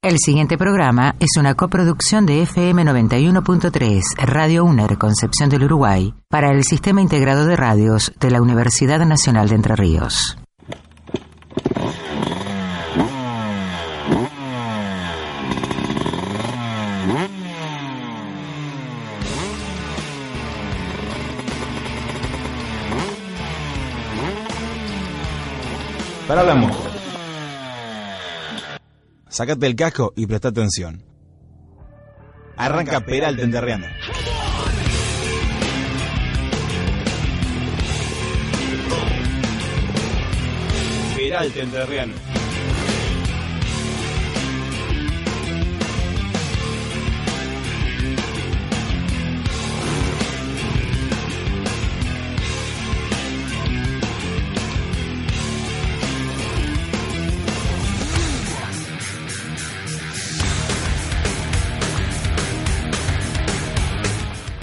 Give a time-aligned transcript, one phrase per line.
[0.00, 6.52] El siguiente programa es una coproducción de FM 91.3, Radio UNER Concepción del Uruguay, para
[6.52, 10.38] el Sistema Integrado de Radios de la Universidad Nacional de Entre Ríos.
[26.28, 26.87] Para la.
[29.38, 31.00] Sácate el casco y presta atención.
[32.56, 33.86] Arranca Peralta Enterriano.
[41.14, 42.14] Peralta Enterriano.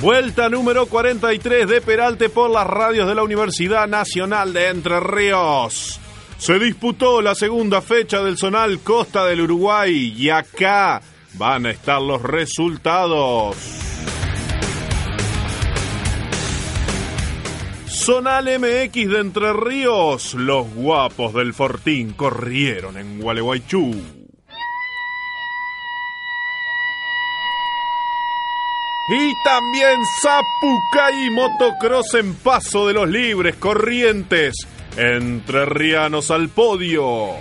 [0.05, 5.99] Vuelta número 43 de Peralte por las radios de la Universidad Nacional de Entre Ríos.
[6.37, 11.01] Se disputó la segunda fecha del Zonal Costa del Uruguay y acá
[11.33, 13.57] van a estar los resultados.
[17.87, 24.14] Zonal MX de Entre Ríos, los guapos del Fortín corrieron en Gualeguaychú.
[29.07, 34.55] Y también Zapucay Motocross en Paso de los Libres, Corrientes,
[34.97, 37.33] entre Rianos al podio.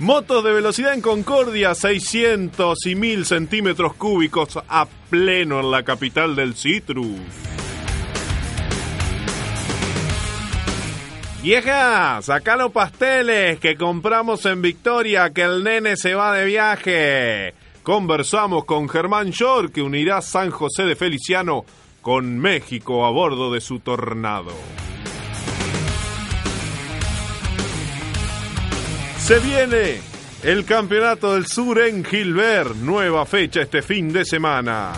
[0.00, 6.34] Motos de velocidad en Concordia, 600 y 1000 centímetros cúbicos a pleno en la capital
[6.34, 7.55] del Citrus.
[11.42, 17.54] Vieja, saca los pasteles que compramos en Victoria, que el nene se va de viaje.
[17.82, 21.64] Conversamos con Germán Shore, que unirá San José de Feliciano
[22.02, 24.52] con México a bordo de su tornado.
[29.18, 30.00] Se viene
[30.42, 34.92] el Campeonato del Sur en Gilbert, nueva fecha este fin de semana.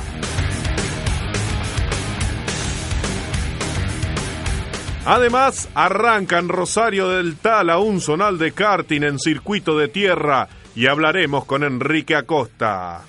[5.11, 10.87] Además, arranca en Rosario del Tala un zonal de karting en circuito de tierra y
[10.87, 13.01] hablaremos con Enrique Acosta.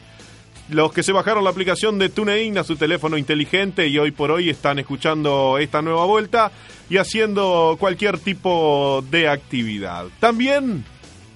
[0.72, 4.32] los que se bajaron la aplicación de TuneIn a su teléfono inteligente y hoy por
[4.32, 6.52] hoy están escuchando esta nueva vuelta
[6.90, 10.06] y haciendo cualquier tipo de actividad.
[10.20, 10.84] También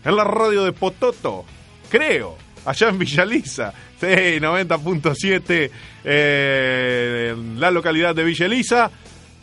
[0.04, 1.46] en la radio de Pototo,
[1.90, 5.72] creo, allá en Villaliza, sí, 90.7
[6.04, 8.92] eh, en la localidad de Villaliza.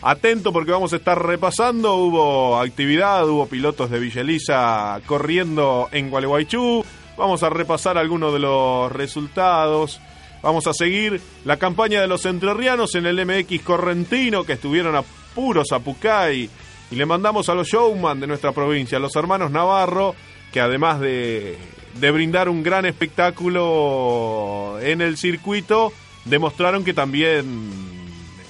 [0.02, 6.82] Atento porque vamos a estar repasando, hubo actividad, hubo pilotos de Villaliza corriendo en Gualeguaychú,
[7.20, 10.00] Vamos a repasar algunos de los resultados.
[10.40, 15.02] Vamos a seguir la campaña de los entrerrianos en el MX Correntino, que estuvieron a
[15.34, 16.48] puros a Pucay.
[16.90, 20.14] Y le mandamos a los showman de nuestra provincia, a los hermanos Navarro,
[20.50, 21.58] que además de,
[22.00, 25.92] de brindar un gran espectáculo en el circuito,
[26.24, 28.00] demostraron que también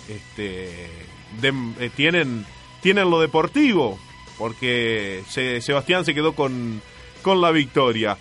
[0.09, 0.87] este,
[1.43, 2.47] eh, tienen,
[2.83, 3.99] tienen lo deportivo,
[4.39, 6.81] porque Sebastián se quedó con,
[7.21, 8.17] con la victoria.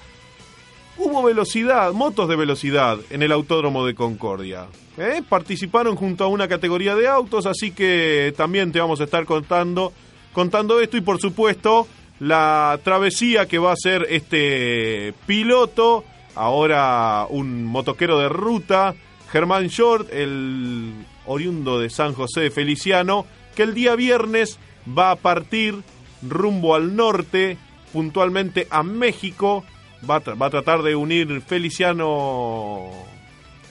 [1.01, 4.67] Hubo velocidad, motos de velocidad en el Autódromo de Concordia.
[4.97, 5.23] ¿eh?
[5.27, 9.93] Participaron junto a una categoría de autos, así que también te vamos a estar contando,
[10.33, 11.87] contando esto y por supuesto
[12.19, 16.03] la travesía que va a hacer este piloto
[16.35, 18.93] ahora un motoquero de ruta,
[19.31, 20.91] Germán Short, el
[21.25, 23.25] oriundo de San José de Feliciano,
[23.55, 25.81] que el día viernes va a partir
[26.27, 27.57] rumbo al norte,
[27.93, 29.63] puntualmente a México,
[30.07, 32.89] va a, va a tratar de unir Feliciano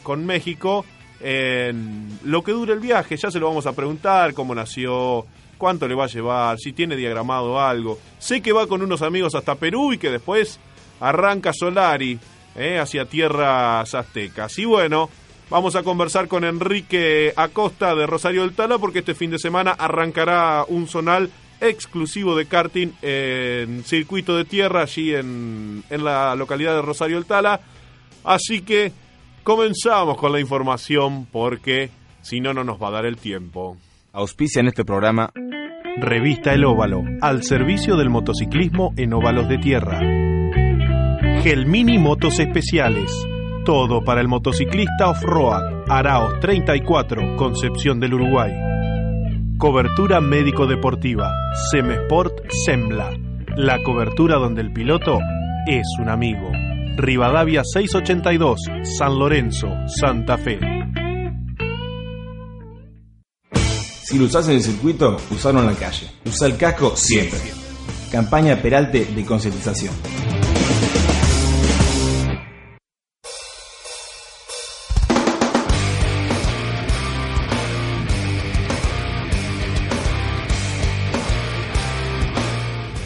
[0.03, 0.85] con México
[1.21, 5.27] en lo que dure el viaje, ya se lo vamos a preguntar, cómo nació,
[5.57, 7.99] cuánto le va a llevar, si tiene diagramado algo.
[8.19, 10.61] Sé que va con unos amigos hasta Perú y que después
[11.01, 12.19] arranca Solari
[12.57, 14.59] eh, hacia tierras aztecas.
[14.59, 15.11] Y bueno,
[15.51, 19.73] vamos a conversar con Enrique Acosta de Rosario del Tala porque este fin de semana
[19.73, 21.31] arrancará un zonal
[21.61, 27.27] exclusivo de karting en circuito de tierra allí en, en la localidad de Rosario del
[27.27, 27.61] Tala.
[28.25, 28.93] Así que
[29.43, 31.91] comenzamos con la información porque
[32.23, 33.77] si no, no nos va a dar el tiempo.
[34.13, 35.31] Auspicia en este programa
[36.01, 39.99] Revista El Óvalo, al servicio del motociclismo en óvalos de tierra.
[41.43, 43.11] Gelmini Motos Especiales,
[43.65, 48.53] todo para el motociclista off-road, Araos 34, Concepción del Uruguay.
[49.59, 51.35] Cobertura médico-deportiva,
[51.73, 53.11] Semesport Sembla,
[53.57, 55.19] la cobertura donde el piloto
[55.67, 56.53] es un amigo.
[56.97, 58.61] Rivadavia 682,
[58.97, 60.61] San Lorenzo, Santa Fe.
[64.05, 66.09] Si lo usás en el circuito, usalo en la calle.
[66.25, 67.41] Usa el casco siempre.
[68.13, 69.93] Campaña Peralte de concientización.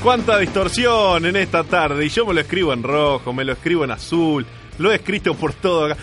[0.03, 2.05] Cuánta distorsión en esta tarde.
[2.05, 4.45] Y yo me lo escribo en rojo, me lo escribo en azul,
[4.79, 5.97] lo he escrito por todo acá.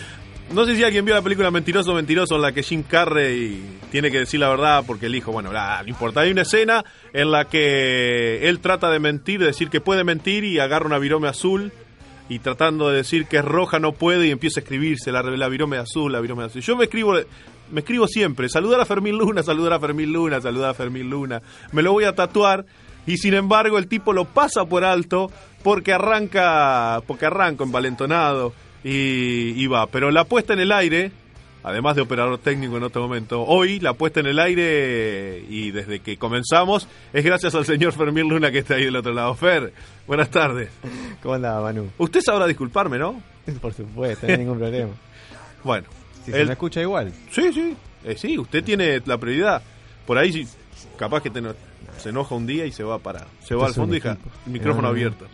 [0.53, 3.61] No sé si alguien vio la película Mentiroso, Mentiroso, en la que Jim Carrey
[3.91, 6.21] tiene que decir la verdad porque el hijo, bueno, no importa.
[6.21, 10.45] Hay una escena en la que él trata de mentir, de decir que puede mentir
[10.45, 11.73] y agarra una virome azul
[12.29, 15.49] y tratando de decir que es roja no puede y empieza a escribirse la, la
[15.49, 16.61] virome azul, la virome azul.
[16.61, 17.15] Yo me escribo,
[17.69, 21.41] me escribo siempre, saludar a Fermín Luna, saludar a Fermín Luna, saludar a Fermín Luna.
[21.73, 22.65] Me lo voy a tatuar
[23.09, 25.31] y sin embargo el tipo lo pasa por alto
[25.63, 28.53] porque arranca, porque arranca envalentonado
[28.83, 29.87] y, y va.
[29.87, 31.11] Pero la puesta en el aire,
[31.63, 36.01] además de operador técnico en otro momento, hoy la puesta en el aire y desde
[36.01, 39.33] que comenzamos es gracias al señor Fermín Luna que está ahí del otro lado.
[39.33, 39.73] Fer,
[40.05, 40.69] buenas tardes.
[41.23, 41.89] ¿Cómo anda, Manu?
[41.97, 43.19] Usted sabrá disculparme, ¿no?
[43.59, 44.91] Por supuesto, no hay ningún problema.
[45.63, 45.87] Bueno.
[46.23, 47.11] Si se me escucha igual.
[47.31, 47.75] Sí, sí.
[48.05, 49.61] Eh, sí, usted tiene la prioridad.
[50.05, 50.47] Por ahí
[50.95, 51.41] capaz que te
[51.99, 54.51] se enoja un día y se va para se va al fondo y deja el
[54.51, 55.25] micrófono Ah, abierto.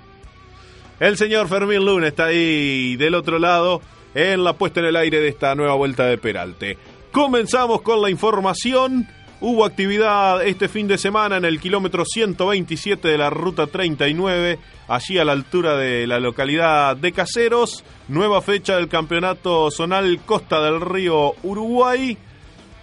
[1.00, 3.82] El señor Fermín Luna está ahí del otro lado
[4.14, 6.78] en la puesta en el aire de esta nueva vuelta de Peralte.
[7.12, 9.08] Comenzamos con la información.
[9.42, 14.58] Hubo actividad este fin de semana en el kilómetro 127 de la ruta 39,
[14.88, 17.84] allí a la altura de la localidad de Caseros.
[18.08, 22.18] Nueva fecha del campeonato zonal Costa del Río Uruguay.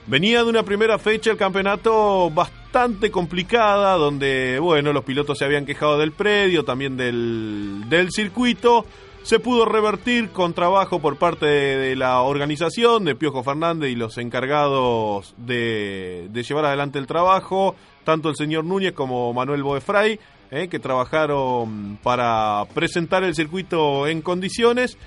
[0.06, 5.64] Venía de una primera fecha el campeonato bastante complicada, donde, bueno, los pilotos se habían
[5.64, 8.84] quejado del predio, también del, del circuito.
[9.22, 14.18] Se pudo revertir con trabajo por parte de, la organización, de Piojo Fernández y los
[14.18, 20.18] encargados de, de llevar adelante el trabajo, tanto el señor Núñez como Manuel Boefray,
[20.50, 24.98] eh, que trabajaron para presentar el circuito en condiciones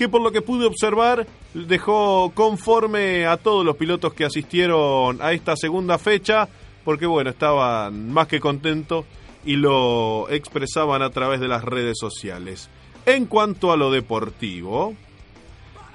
[0.00, 5.34] que por lo que pude observar dejó conforme a todos los pilotos que asistieron a
[5.34, 6.48] esta segunda fecha,
[6.86, 9.04] porque bueno, estaban más que contentos
[9.44, 12.70] y lo expresaban a través de las redes sociales.
[13.04, 14.94] En cuanto a lo deportivo,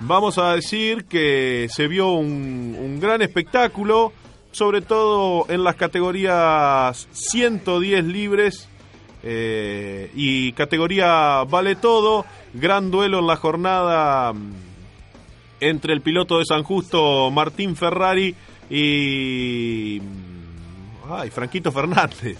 [0.01, 4.13] vamos a decir que se vio un, gran espectáculo,
[4.51, 8.69] sobre todo en las categorías 110 libres
[9.23, 12.23] eh, y categoría vale todo.
[12.57, 14.53] Gran duelo en la jornada mm,
[15.59, 18.33] entre el piloto de San Justo Martín Ferrari
[18.69, 22.37] y mm, ay, Franquito Fernández.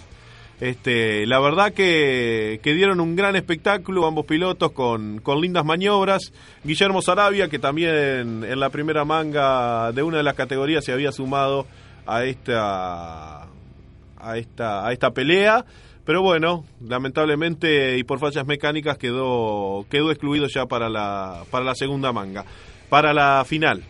[0.62, 6.32] Este, la verdad que, que dieron un gran espectáculo ambos pilotos con, con lindas maniobras.
[6.64, 11.12] Guillermo Sarabia, que también en la primera manga de una de las categorías se había
[11.12, 11.68] sumado
[12.06, 15.66] a esta, a esta, a esta pelea.
[16.06, 21.74] Pero bueno, lamentablemente y por fallas mecánicas quedó, quedó excluido ya para la, para la
[21.74, 22.46] segunda manga.
[22.90, 23.84] Para la final,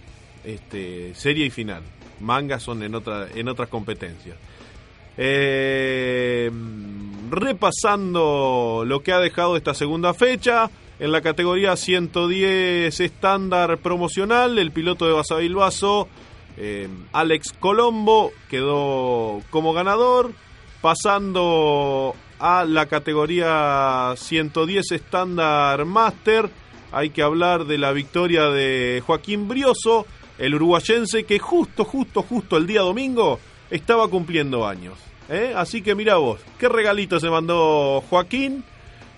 [0.45, 1.83] este, serie y final.
[2.21, 4.37] Mangas son en, otra, en otras competencias.
[5.17, 6.49] Eh,
[7.29, 10.69] repasando lo que ha dejado esta segunda fecha,
[10.99, 16.07] en la categoría 110 estándar promocional, el piloto de Basavilbaso,
[16.55, 20.31] eh, Alex Colombo, quedó como ganador,
[20.85, 26.47] pasando a la categoría 110 estándar master,
[26.91, 30.05] hay que hablar de la victoria de Joaquín Brioso,
[30.37, 33.39] el uruguayense que justo, justo, justo el día domingo
[33.71, 34.93] estaba cumpliendo años.
[35.27, 35.53] ¿eh?
[35.55, 38.63] Así que mira vos, qué regalito se mandó Joaquín,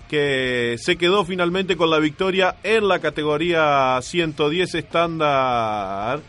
[0.08, 6.22] que se quedó finalmente con la victoria en la categoría 110 estándar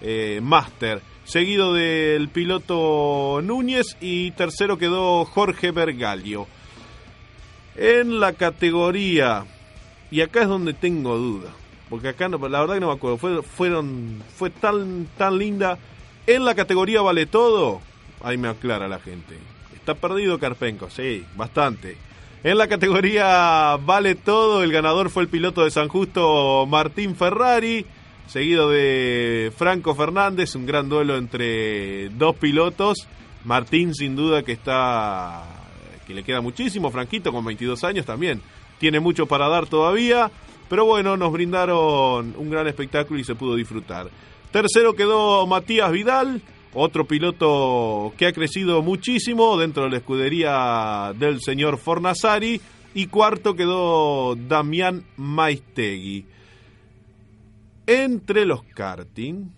[0.00, 6.46] eh, Master, seguido del piloto Núñez y tercero quedó Jorge Bergalio.
[7.76, 9.44] En la categoría,
[10.10, 11.50] y acá es donde tengo duda,
[11.88, 15.78] porque acá no, la verdad que no me acuerdo, fue, fueron, fue tan, tan linda.
[16.26, 17.80] En la categoría vale todo,
[18.22, 19.36] ahí me aclara la gente.
[19.74, 21.96] Está perdido Carpenco, sí, bastante.
[22.44, 27.86] En la categoría vale todo, el ganador fue el piloto de San Justo Martín Ferrari,
[28.26, 33.06] seguido de Franco Fernández, un gran duelo entre dos pilotos.
[33.44, 35.44] Martín sin duda que está
[36.06, 38.42] que le queda muchísimo, Franquito con 22 años también
[38.78, 40.30] tiene mucho para dar todavía,
[40.68, 44.10] pero bueno, nos brindaron un gran espectáculo y se pudo disfrutar.
[44.50, 46.42] Tercero quedó Matías Vidal,
[46.74, 52.60] otro piloto que ha crecido muchísimo dentro de la escudería del señor Fornasari.
[52.96, 56.26] Y cuarto quedó Damián Maistegui.
[57.86, 59.50] Entre los karting.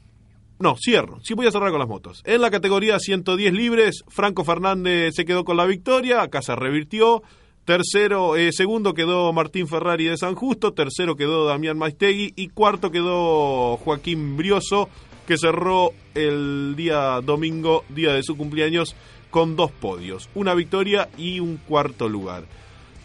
[0.59, 1.21] No, cierro.
[1.23, 2.23] Sí voy a cerrar con las motos.
[2.25, 6.23] En la categoría 110 libres, Franco Fernández se quedó con la victoria.
[6.23, 7.23] Acá se revirtió.
[7.66, 12.92] Tercero, eh, segundo quedó Martín Ferrari de San Justo, tercero quedó Damián Maistegui y cuarto
[12.92, 14.88] quedó Joaquín Brioso,
[15.26, 18.95] que cerró el día domingo, día de su cumpleaños,
[19.30, 22.45] con dos podios, una victoria y un cuarto lugar.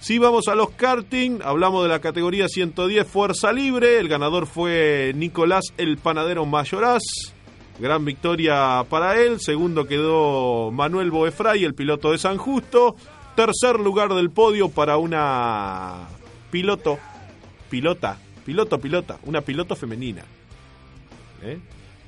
[0.02, 5.12] Si vamos a los karting, hablamos de la categoría 110 Fuerza Libre, el ganador fue
[5.16, 7.04] Nicolás el Panadero Mayoraz,
[7.78, 12.96] gran victoria para él, segundo quedó Manuel Boefray, el piloto de San Justo,
[13.36, 16.08] Tercer lugar del podio para una
[16.50, 16.98] piloto,
[17.70, 20.24] pilota, piloto, pilota, una piloto femenina.
[21.44, 21.60] ¿Eh?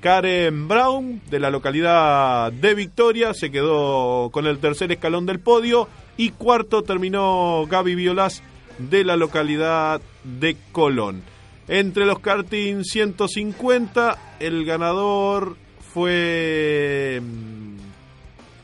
[0.01, 5.87] Karen Brown, de la localidad de Victoria, se quedó con el tercer escalón del podio.
[6.17, 8.43] Y cuarto terminó Gaby Violas,
[8.77, 11.23] de la localidad de Colón.
[11.67, 15.55] Entre los karting 150, el ganador
[15.93, 17.77] fue mm,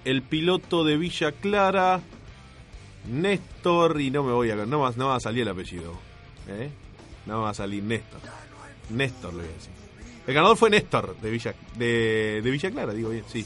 [0.05, 2.01] el piloto de Villa Clara,
[3.07, 4.55] Néstor, y no me voy a.
[4.55, 5.93] No va, no va a salir el apellido.
[6.47, 6.69] ¿eh?
[7.25, 8.19] No va a salir Néstor.
[8.89, 9.71] Néstor le voy a decir.
[10.27, 13.45] El ganador fue Néstor de Villa, de, Villa Clara, digo bien, sí.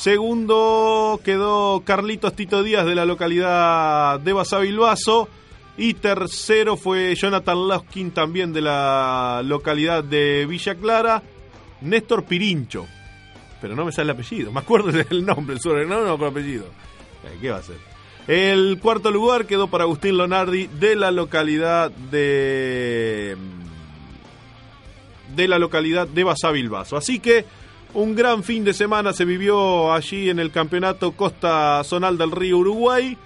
[0.00, 5.28] Segundo quedó Carlitos Tito Díaz de la localidad de Basavilbaso.
[5.76, 11.22] Y tercero fue Jonathan Laskin también de la localidad de Villa Clara.
[11.82, 12.86] Néstor Pirincho.
[13.60, 14.50] Pero no me sale el apellido.
[14.50, 16.64] Me acuerdo del nombre, el sobrenombre, no, con apellido.
[16.64, 17.76] Eh, ¿Qué va a ser?
[18.26, 23.36] El cuarto lugar quedó para Agustín Lonardi de la localidad de
[25.36, 26.96] de la localidad de Basavilbaso.
[26.96, 27.44] Así que
[27.94, 32.58] un gran fin de semana se vivió allí en el campeonato Costa Zonal del Río
[32.58, 33.16] Uruguay.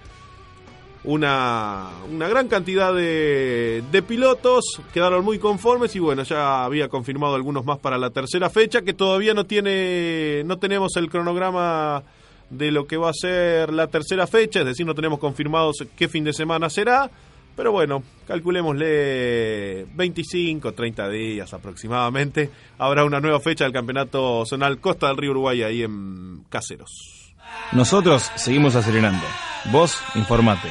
[1.05, 7.35] Una, una gran cantidad de, de pilotos quedaron muy conformes y bueno, ya había confirmado
[7.35, 12.03] algunos más para la tercera fecha que todavía no tiene, no tenemos el cronograma
[12.49, 16.09] de lo que va a ser la tercera fecha, es decir, no tenemos confirmados qué
[16.09, 17.11] fin de semana será,
[17.57, 22.51] pero bueno, calculémosle 25, 30 días aproximadamente.
[22.79, 27.35] Habrá una nueva fecha del campeonato zonal Costa del Río Uruguay ahí en Caseros.
[27.73, 29.25] Nosotros seguimos acelerando.
[29.73, 30.69] Vos, informate.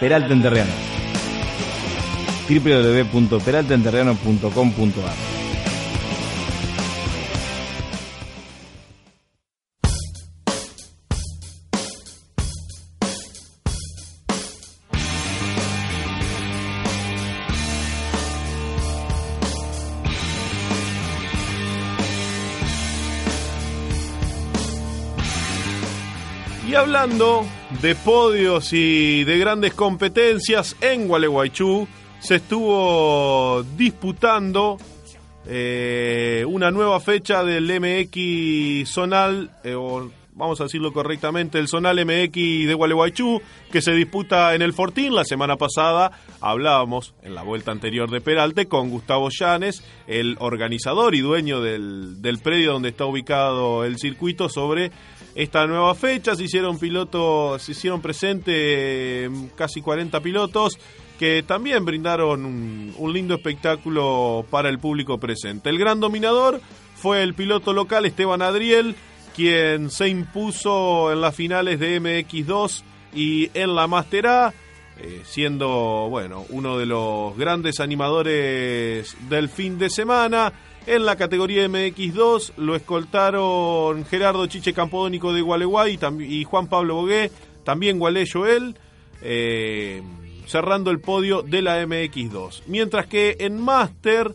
[0.00, 0.72] Peralta Enterriano.
[2.48, 5.37] www.peraltaenterriano.com.ar
[26.98, 31.86] de podios y de grandes competencias, en Gualeguaychú
[32.18, 34.78] se estuvo disputando
[35.46, 42.04] eh, una nueva fecha del MX Zonal, eh, o vamos a decirlo correctamente, el Zonal
[42.04, 43.40] MX de Gualeguaychú,
[43.70, 45.14] que se disputa en el Fortín.
[45.14, 51.14] La semana pasada hablábamos en la vuelta anterior de Peralte con Gustavo Llanes, el organizador
[51.14, 54.90] y dueño del, del predio donde está ubicado el circuito, sobre
[55.38, 56.34] esta nueva fecha.
[56.34, 60.78] Se hicieron pilotos, se hicieron presente casi 40 pilotos
[61.16, 65.70] que también brindaron un, lindo espectáculo para el público presente.
[65.70, 66.60] El gran dominador
[66.96, 68.94] fue el piloto local Esteban Adriel,
[69.34, 72.82] quien se impuso en las finales de MX2
[73.14, 74.54] y en la Master A.
[75.00, 80.52] eh, siendo, bueno, uno de los grandes animadores del fin de semana.
[80.90, 87.30] En la categoría MX2 lo escoltaron Gerardo Chiche Campodónico de Gualeguay y, Juan Pablo Bogué,
[87.62, 88.74] también Gualé Joel,
[89.20, 90.02] eh,
[90.46, 92.62] cerrando el podio de la MX2.
[92.68, 94.34] Mientras que en Master,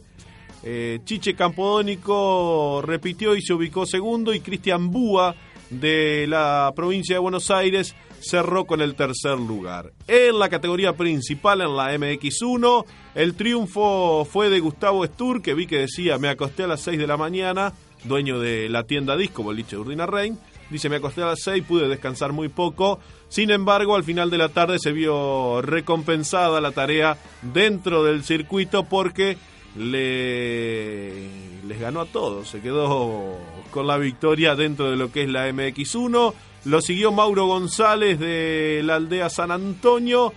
[0.61, 5.35] eh, Chiche Campodónico repitió y se ubicó segundo y Cristian Búa
[5.79, 9.91] de la provincia de Buenos Aires cerró con el tercer lugar.
[10.07, 15.67] En la categoría principal, en la MX1, el triunfo fue de Gustavo Stur, que vi
[15.67, 19.43] que decía, me acosté a las 6 de la mañana, dueño de la tienda disco,
[19.43, 20.37] boliche Urdina Rein.
[20.69, 22.99] Dice, me acosté a las 6, pude descansar muy poco.
[23.27, 28.85] Sin embargo, al final de la tarde se vio recompensada la tarea dentro del circuito
[28.85, 29.37] porque
[29.75, 31.27] le,
[31.67, 32.47] les ganó a todos.
[32.47, 33.37] Se quedó
[33.71, 36.33] con la victoria dentro de lo que es la MX1.
[36.65, 40.33] Lo siguió Mauro González de la aldea San Antonio.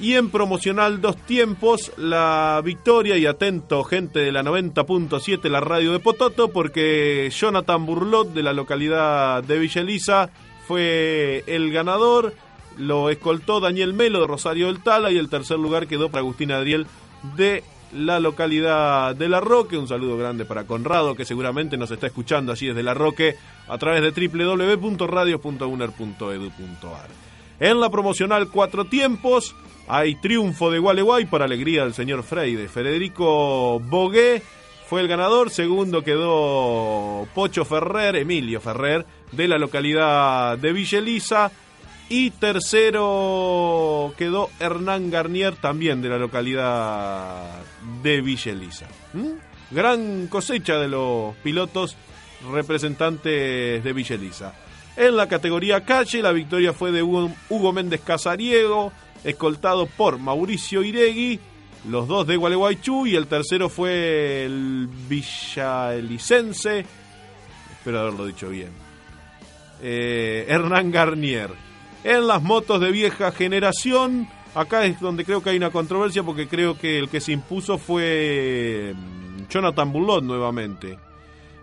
[0.00, 5.92] Y en promocional dos tiempos, la victoria, y atento gente de la 90.7, la radio
[5.92, 10.30] de Pototo, porque Jonathan Burlot de la localidad de Villa Elisa
[10.66, 12.34] fue el ganador.
[12.78, 16.50] Lo escoltó Daniel Melo de Rosario del Tala y el tercer lugar quedó para Agustín
[16.50, 16.86] Adriel
[17.36, 17.62] de
[17.92, 19.78] la localidad de La Roque.
[19.78, 23.36] Un saludo grande para Conrado, que seguramente nos está escuchando allí desde La Roque
[23.68, 27.08] a través de www.radio.uner.edu.ar.
[27.60, 29.54] En la promocional Cuatro Tiempos
[29.86, 32.68] hay triunfo de Gualeguay para alegría del señor Freire.
[32.68, 34.42] Federico Bogué
[34.88, 35.50] fue el ganador.
[35.50, 41.50] Segundo quedó Pocho Ferrer, Emilio Ferrer, de la localidad de Villa Elisa.
[42.14, 47.58] Y tercero quedó Hernán Garnier, también de la localidad
[48.02, 48.86] de Villa Elisa.
[49.14, 49.30] ¿Mm?
[49.74, 51.96] Gran cosecha de los pilotos
[52.52, 54.54] representantes de Villa Elisa.
[54.94, 58.92] En la categoría calle, la victoria fue de Hugo, Méndez Casariego,
[59.24, 61.40] escoltado por Mauricio Iregui,
[61.88, 66.84] los dos de Gualeguaychú, y el tercero fue el Villaelicense,
[67.70, 68.68] espero haberlo dicho bien,
[69.80, 71.71] eh, Hernán Garnier.
[72.04, 76.48] En las motos de vieja generación, acá es donde creo que hay una controversia porque
[76.48, 80.98] creo que el que se impuso fue mm, Jonathan Bulot nuevamente.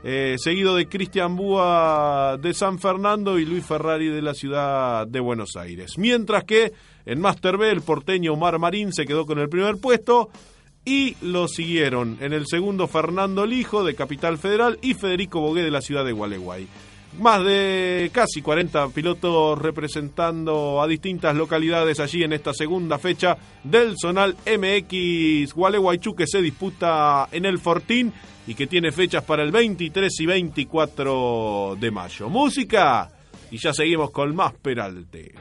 [0.02, 5.20] Eh, seguido de Cristian Búa de San Fernando y Luis Ferrari de la ciudad de
[5.20, 5.98] Buenos Aires.
[5.98, 6.72] Mientras que
[7.06, 10.30] en Master B el porteño Omar Marín se quedó con el primer puesto
[10.86, 15.72] y lo siguieron en el segundo Fernando Lijo de Capital Federal y Federico Bogué de
[15.72, 16.66] la ciudad de Gualeguay
[17.18, 23.96] más de casi 40 pilotos representando a distintas localidades allí en esta segunda fecha del
[24.00, 28.14] Zonal MX Gualeguaychú que se disputa en el Fortín
[28.48, 32.30] y que tiene fechas para el 23 y 24 de mayo.
[32.30, 33.10] Música
[33.52, 35.34] y ya seguimos con más Peralte.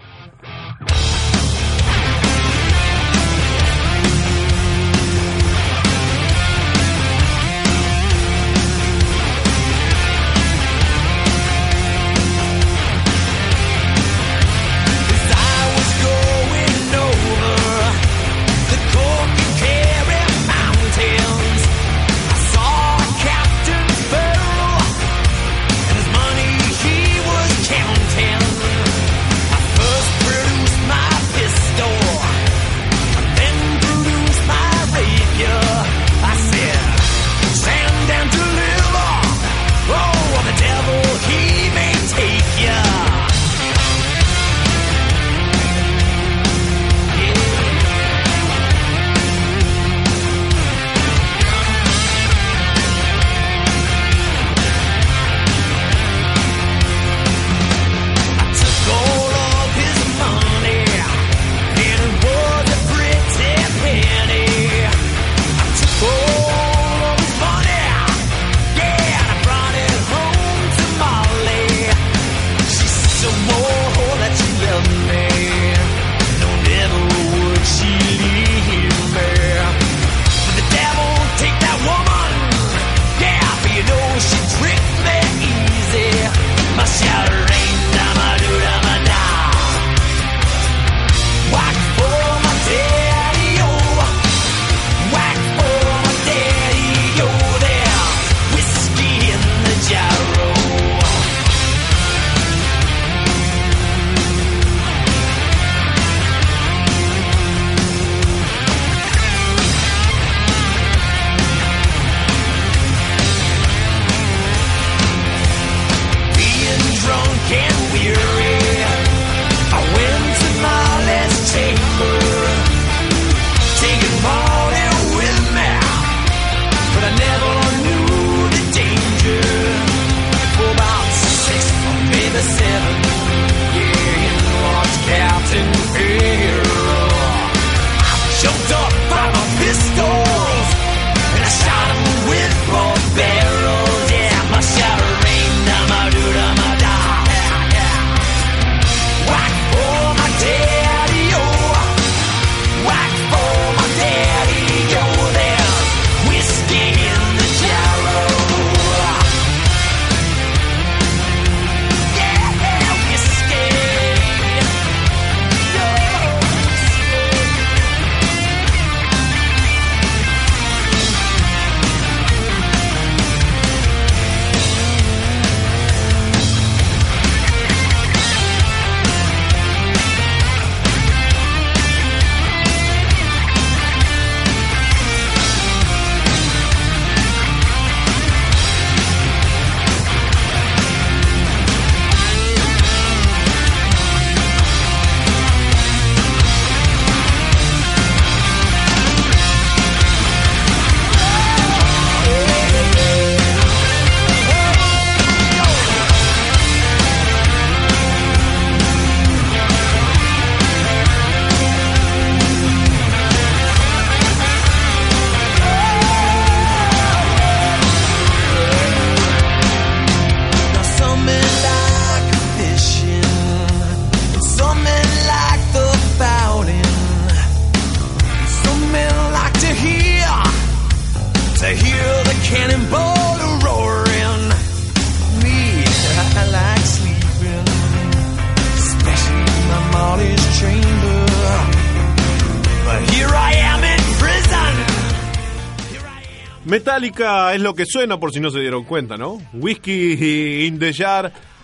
[247.09, 249.39] Es lo que suena por si no se dieron cuenta, ¿no?
[249.53, 250.79] Whiskey in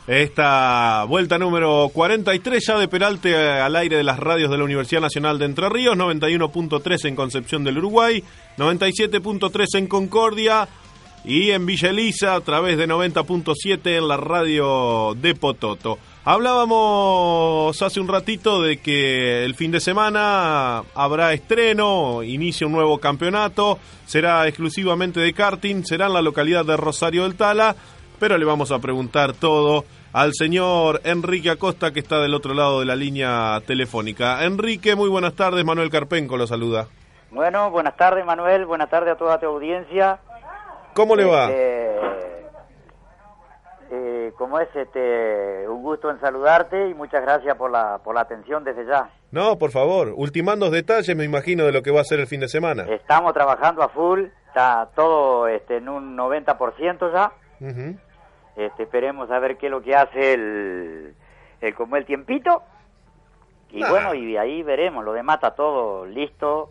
[0.07, 5.01] esta vuelta número 43 ya de Peralte al aire de las radios de la Universidad
[5.01, 8.23] Nacional de Entre Ríos, 91.3 en Concepción del Uruguay,
[8.59, 10.69] 97.3 en Concordia
[11.25, 15.99] y en Villa Elisa a través de 90.7 en la radio de Pototo.
[16.27, 22.99] Hablábamos hace un ratito de que el fin de semana habrá estreno, inicia un nuevo
[22.99, 27.77] campeonato, será exclusivamente de karting, será en la localidad de Rosario del Tala,
[28.19, 29.85] pero le vamos a preguntar todo
[30.15, 34.47] al señor Enrique Acosta que está del otro lado de la línea telefónica.
[34.47, 36.89] Enrique, muy buenas tardes, Manuel Carpenco lo saluda.
[37.33, 40.21] Bueno, buenas tardes Manuel, buenas tardes a toda tu audiencia.
[40.95, 41.51] ¿Cómo le va?
[41.51, 42.24] Este,
[44.29, 48.23] eh, como es, este, un gusto en saludarte y muchas gracias por la, por la
[48.23, 49.11] atención desde ya.
[49.31, 52.41] No, por favor, ultimando detalles me imagino de lo que va a ser el fin
[52.41, 52.85] de semana.
[52.85, 57.33] Estamos trabajando a full, está todo este, en un 90% ya.
[58.57, 61.15] Este, esperemos a ver qué es lo que hace el,
[61.61, 62.63] el como el tiempito.
[63.71, 66.71] Y bueno, y ahí veremos, lo demás está todo listo.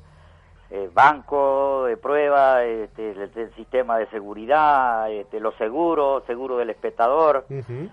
[0.75, 6.71] Eh, banco de prueba, este, el, el sistema de seguridad, este, los seguros, seguro del
[6.71, 7.45] espectador.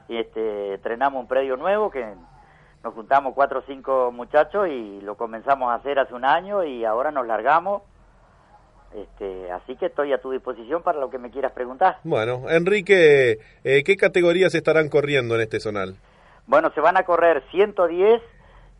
[0.09, 2.07] Y este, estrenamos un predio nuevo que
[2.83, 6.87] nos juntamos cuatro o cinco muchachos y lo comenzamos a hacer hace un año y
[6.87, 7.83] ahora nos largamos.
[8.95, 11.99] Este, así que estoy a tu disposición para lo que me quieras preguntar.
[12.03, 15.97] Bueno, Enrique, eh, ¿qué categorías estarán corriendo en este zonal?
[16.47, 18.23] Bueno, se van a correr 110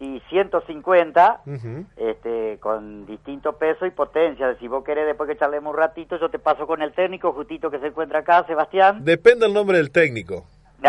[0.01, 1.85] y 150 Ujú.
[1.97, 4.57] este, con distintos pesos y potencia.
[4.59, 7.71] Si vos querés, después que charlemos un ratito, yo te paso con el técnico justito
[7.71, 9.05] que se encuentra acá, Sebastián.
[9.05, 10.47] Depende el nombre del técnico.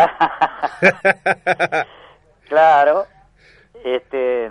[2.48, 3.04] claro.
[3.84, 4.50] Este,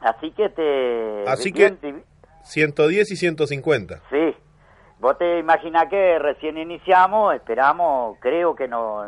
[0.00, 1.24] así que te...
[1.28, 2.04] Así bien, que- te-
[2.44, 4.00] 110 y 150.
[4.10, 4.36] Sí.
[5.00, 9.02] Vos te imaginás que recién iniciamos, esperamos, creo que no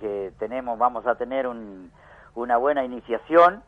[0.00, 1.90] que tenemos vamos a tener un,
[2.34, 3.62] una buena iniciación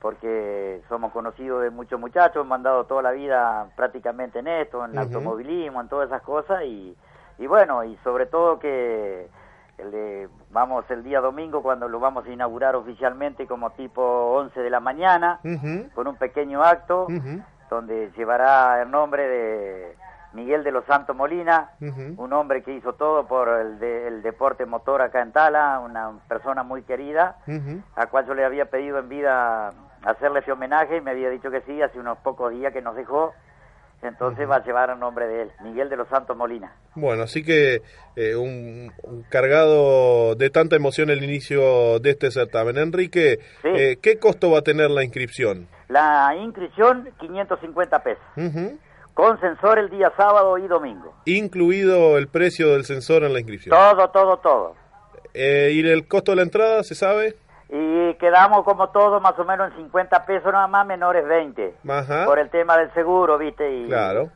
[0.00, 4.90] porque somos conocidos de muchos muchachos, hemos andado toda la vida prácticamente en esto, en
[4.92, 5.00] Ujú.
[5.00, 6.96] automovilismo, en todas esas cosas y,
[7.38, 9.28] y bueno, y sobre todo que
[9.78, 14.02] el de- vamos el día domingo cuando lo vamos a inaugurar oficialmente como tipo
[14.36, 15.40] 11 de la mañana
[15.94, 17.06] con un pequeño acto
[17.68, 19.96] donde llevará el nombre de
[20.32, 21.70] Miguel de los Santos Molina,
[22.18, 26.12] un hombre que hizo todo por el, de- el deporte motor acá en Tala, una
[26.28, 27.36] persona muy querida,
[27.96, 29.72] a cual yo le había pedido en vida
[30.06, 32.96] hacerle ese homenaje y me había dicho que sí, hace unos pocos días que nos
[32.96, 33.34] dejó,
[34.02, 36.72] entonces va a llevar el nombre de él, Miguel de los Santos Molina.
[36.94, 37.82] Bueno, así que
[38.14, 42.76] eh, un, un cargado de tanta emoción el inicio de este certamen.
[42.76, 43.68] Enrique, Sí.
[43.68, 45.66] eh, ¿qué costo va a tener la inscripción?
[45.88, 48.22] La inscripción, 550 pesos,
[49.14, 51.14] con sensor el día sábado y domingo.
[51.24, 53.74] Incluido el precio del sensor en la inscripción.
[53.76, 54.74] Todo, todo, todo.
[55.32, 57.34] Eh, ¿Y el costo de la entrada, se sabe?
[57.68, 61.74] Y quedamos como todo más o menos en 50 pesos nada más, menores 20.
[61.88, 62.24] Ajá.
[62.24, 63.70] Por el tema del seguro, ¿viste?
[63.70, 64.30] Y, Claro.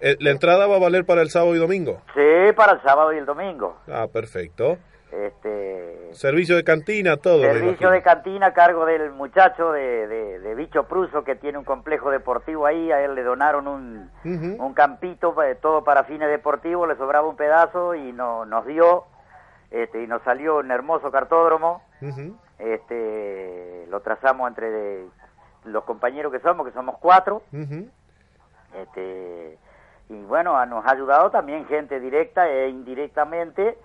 [0.00, 2.00] Eh, ¿La entrada va a valer para el sábado y domingo?
[2.14, 3.76] Sí, para el sábado y el domingo.
[3.88, 4.78] Ah, perfecto.
[5.12, 7.42] Este, Servicio de cantina, todo.
[7.42, 11.64] servicio de cantina a cargo del muchacho de, de, de Bicho Pruso que tiene un
[11.64, 12.90] complejo deportivo ahí.
[12.90, 16.88] A él le donaron un, un campito, eh, todo para fines deportivos.
[16.88, 19.04] Le sobraba un pedazo y no, nos dio.
[19.70, 21.82] Este, y nos salió un hermoso cartódromo.
[22.00, 22.36] Ujú.
[22.62, 25.04] Este, lo trazamos entre
[25.64, 27.42] los compañeros que somos, que somos cuatro.
[27.52, 27.88] Ujú.
[28.80, 29.58] este
[30.08, 33.76] y bueno nos ha ayudado también gente directa e indirectamente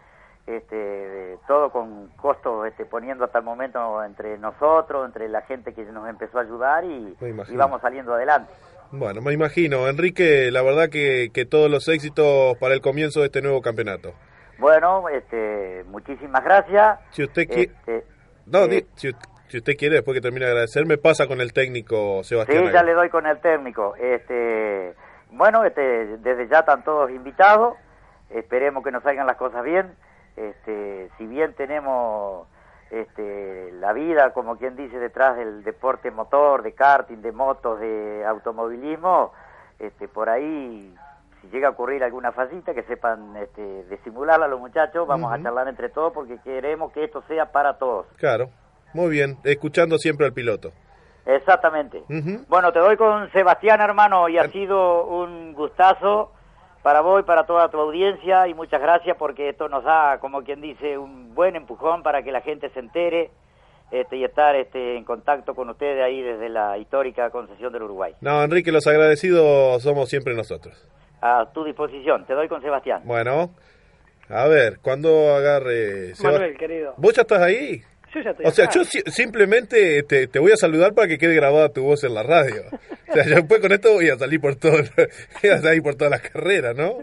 [0.45, 5.73] este de- todo con costos este poniendo hasta el momento entre nosotros entre la gente
[5.73, 7.15] que nos empezó a ayudar y
[7.55, 8.51] vamos saliendo adelante
[8.91, 9.87] Bueno, me imagino.
[9.89, 14.13] Enrique, la verdad que, que todos los éxitos para el comienzo de este nuevo campeonato.
[14.57, 17.63] bueno este muchísimas gracias Si usted quiere...
[17.73, 18.05] Este,
[18.51, 19.11] No, eh, si,
[19.47, 22.63] si usted quiere, después que termine de agradecer, me pasa con el técnico Sí, Sebastián.
[22.65, 22.85] ya Aguirre.
[22.85, 23.95] le doy con el técnico.
[23.97, 24.93] Este,
[25.31, 27.75] bueno, este, desde ya están todos invitados.
[28.29, 29.93] Esperemos que nos salgan las cosas bien.
[30.35, 32.47] Este, si bien tenemos
[32.91, 38.23] este, la vida, como quien dice, detrás del deporte motor, de karting, de motos, de
[38.25, 39.33] automovilismo,
[39.79, 40.93] este, por ahí,
[41.47, 45.07] si llega a ocurrir alguna fallita, que sepan este, disimularla los muchachos.
[45.07, 48.05] Vamos a charlar entre todos porque queremos que esto sea para todos.
[48.17, 48.49] Claro,
[48.93, 49.37] muy bien.
[49.43, 50.71] Escuchando siempre al piloto.
[51.25, 52.03] Exactamente.
[52.47, 56.31] Bueno, te doy con Sebastián, hermano, y ha sido un gustazo
[56.83, 60.43] para vos y para toda tu audiencia y muchas gracias porque esto nos da, como
[60.43, 63.29] quien dice, un buen empujón para que la gente se entere
[63.91, 68.13] este, y estar este, en contacto con ustedes ahí desde la histórica concesión del Uruguay.
[68.21, 70.87] No, Enrique, los agradecidos somos siempre nosotros.
[71.21, 73.01] A tu disposición, te doy con Sebastián.
[73.05, 73.55] Bueno,
[74.29, 76.13] a ver, ¿cuándo agarre...
[76.21, 76.93] Manuel, querido.
[76.97, 77.81] ¿Vos ya estás ahí?
[78.13, 78.73] Yo ya estoy O sea, acá.
[78.75, 82.13] yo si- simplemente te, te voy a saludar para que quede grabada tu voz en
[82.13, 82.63] la radio.
[83.09, 84.73] O sea, yo después con esto voy a salir por todo,
[85.41, 86.97] voy a salir por todas las carreras, ¿no?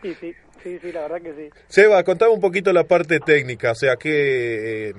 [0.00, 1.50] Sí, sí, sí, sí, la verdad que sí.
[1.68, 4.94] Seba, contame un poquito la parte técnica, o sea, que, eh,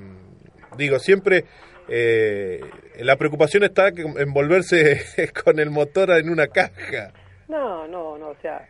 [0.77, 1.45] digo, siempre
[1.89, 2.61] eh,
[2.99, 5.01] la preocupación está que- en volverse
[5.43, 7.11] con el motor en una caja.
[7.53, 8.67] No, no, no, o sea,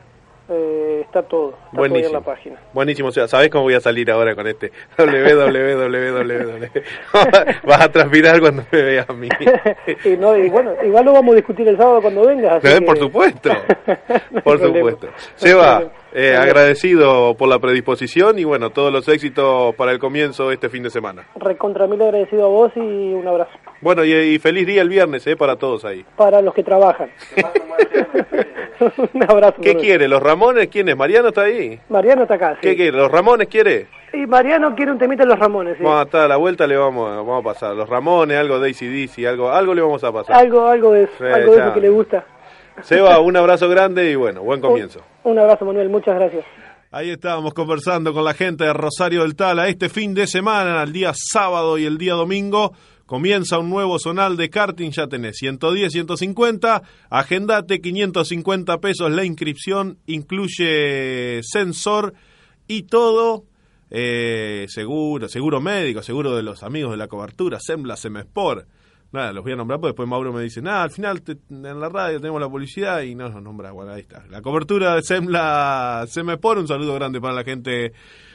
[0.50, 1.50] eh, está todo.
[1.50, 2.12] Está todo ahí en Buenísimo.
[2.12, 2.56] la página.
[2.74, 4.70] Buenísimo, o sea, ¿sabés cómo voy a salir ahora con este?
[4.98, 6.68] www.
[7.64, 9.28] Vas a transpirar cuando me veas a mí.
[10.04, 12.52] y, no, y bueno, igual lo vamos a discutir el sábado cuando vengas.
[12.62, 13.50] así Eh, que- Por supuesto,
[14.44, 15.08] por supuesto.
[15.36, 15.84] Seba.
[16.12, 20.68] Eh, agradecido por la predisposición y bueno, todos los éxitos para el comienzo de este
[20.68, 21.26] fin de semana.
[21.36, 23.50] Recontra mil agradecido a vos y un abrazo.
[23.80, 26.04] Bueno, y, y feliz día el viernes, eh, para todos ahí.
[26.16, 27.10] Para los que trabajan.
[29.14, 29.60] un abrazo.
[29.62, 30.08] ¿Qué quiere?
[30.08, 30.68] ¿Los Ramones?
[30.68, 30.96] ¿Quién es?
[30.96, 31.78] ¿Mariano está ahí?
[31.88, 32.60] Mariano está acá, sí.
[32.62, 32.96] ¿Qué quiere?
[32.96, 33.86] ¿Los Ramones quiere?
[34.12, 35.84] Y Mariano quiere un temita de los Ramones, sí.
[35.84, 37.74] Vamos a la vuelta, le vamos, a- vamos a pasar.
[37.76, 40.36] Los Ramones, algo de ACDC, algo, algo le vamos a pasar.
[40.36, 42.24] Algo, algo de eso, Sí, algo de eso que le gusta.
[42.82, 45.00] Seba, un abrazo grande y bueno, buen comienzo.
[45.24, 46.44] Un, un abrazo, Manuel, muchas gracias.
[46.92, 49.68] Ahí estábamos conversando con la gente de Rosario del Tala.
[49.68, 52.72] Este fin de semana, el día sábado y el día domingo,
[53.06, 54.90] comienza un nuevo zonal de karting.
[54.90, 56.82] Ya tenés 110, 150.
[57.10, 59.98] Agendate, 550 pesos la inscripción.
[60.06, 62.14] Incluye sensor
[62.66, 63.44] y todo.
[63.90, 68.66] eh, seguro, seguro médico, seguro de los amigos de la cobertura, Sembla, Semesport.
[69.12, 71.20] Nada, los voy a nombrar, porque después Mauro me dice, nada, al final
[71.50, 73.72] en la radio tenemos la publicidad y no nos nombra.
[73.72, 74.24] Bueno, ahí está.
[74.30, 77.92] La cobertura de Semesport, un saludo grande para la gente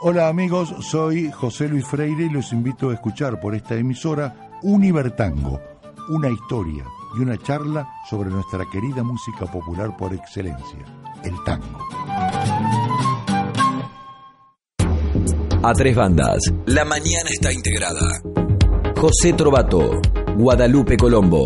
[0.00, 5.62] Hola amigos, soy José Luis Freire y los invito a escuchar por esta emisora Univertango,
[6.10, 6.84] una historia
[7.16, 10.84] y una charla sobre nuestra querida música popular por excelencia,
[11.24, 12.77] el tango.
[15.60, 16.38] A tres bandas.
[16.66, 18.22] La mañana está integrada.
[18.96, 20.00] José Trovato,
[20.36, 21.44] Guadalupe Colombo,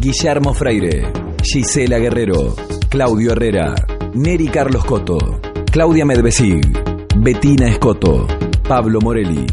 [0.00, 2.56] Guillermo Freire, Gisela Guerrero,
[2.88, 3.74] Claudio Herrera,
[4.14, 5.18] Neri Carlos Coto,
[5.70, 6.62] Claudia Medvesig,
[7.16, 8.26] Betina Escoto,
[8.66, 9.46] Pablo Morelli.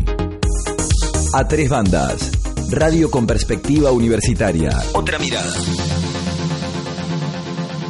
[1.33, 2.31] A tres bandas.
[2.71, 4.69] Radio con perspectiva universitaria.
[4.93, 5.53] Otra mirada.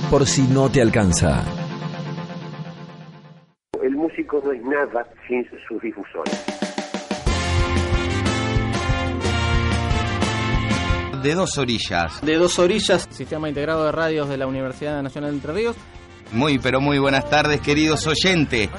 [0.09, 1.56] Por si no te alcanza.
[4.43, 6.45] No es nada sin sus difusores.
[11.23, 12.21] De dos orillas.
[12.21, 15.75] De dos orillas, Sistema Integrado de Radios de la Universidad Nacional de Entre Ríos.
[16.31, 18.69] Muy, pero muy buenas tardes, queridos oyentes.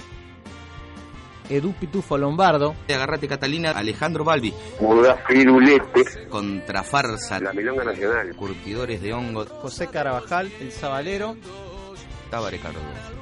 [1.51, 2.75] Edu Pitufo Lombardo.
[2.89, 4.55] Agarrate Catalina, Alejandro Balbi.
[4.81, 6.29] Murga Firulete.
[6.29, 7.41] Contrafarsa.
[7.41, 8.37] La Milonga Nacional.
[8.37, 9.45] Curtidores de hongo.
[9.45, 11.37] José Carabajal, El Sabalero.
[12.31, 13.19] Tabaré Cardoso.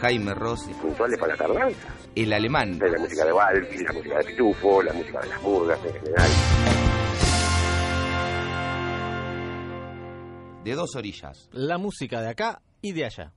[0.00, 0.72] Jaime Rossi.
[0.74, 1.88] Puntuales para la tardanza.
[2.14, 2.78] El alemán.
[2.78, 5.92] De la música de Balbi, la música de Pitufo, la música de las murgas en
[5.94, 6.30] general.
[10.64, 11.48] De dos orillas.
[11.52, 13.32] La música de acá y de allá.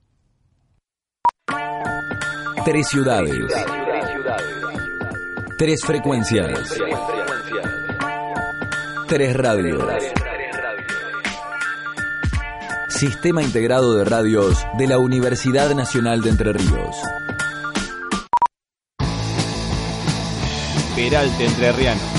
[2.66, 3.36] Tres ciudades.
[5.58, 6.78] Tres frecuencias.
[9.08, 9.84] Tres radios.
[13.00, 16.98] Sistema Integrado de Radios de la Universidad Nacional de Entre Ríos.
[20.98, 22.19] Peralte Entrerriano.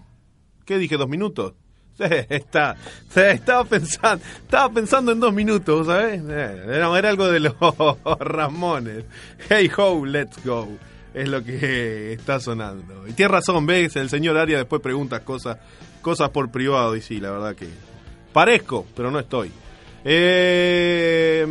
[0.63, 0.95] ¿Qué dije?
[0.97, 1.55] ¿Dos minutos?
[1.97, 2.75] Sí, está,
[3.15, 6.21] estaba pensando, estaba pensando en dos minutos, ¿sabes?
[6.29, 7.55] Eh, Era, era algo de los
[8.19, 9.03] Ramones.
[9.49, 10.67] Hey ho, let's go.
[11.15, 13.07] Es lo que está sonando.
[13.07, 15.57] Y tiene razón, ves, el señor Aria después pregunta cosas,
[16.03, 17.67] cosas por privado, y sí, la verdad que
[18.37, 19.51] parezco, pero no estoy.
[20.05, 21.43] Eh,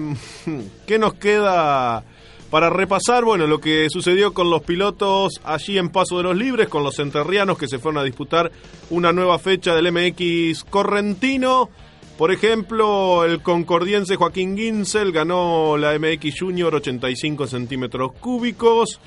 [0.87, 2.05] ¿Qué nos queda
[2.49, 3.24] para repasar?
[3.24, 7.01] Bueno, lo que sucedió con los pilotos allí en Paso de los Libres, con los
[7.01, 8.53] enterrianos que se fueron a disputar
[8.91, 11.70] una nueva fecha del MX Correntino.
[12.16, 19.01] Por ejemplo, el concordiense Joaquín Ginsel ganó la MX Junior 85 centímetros cúbicos.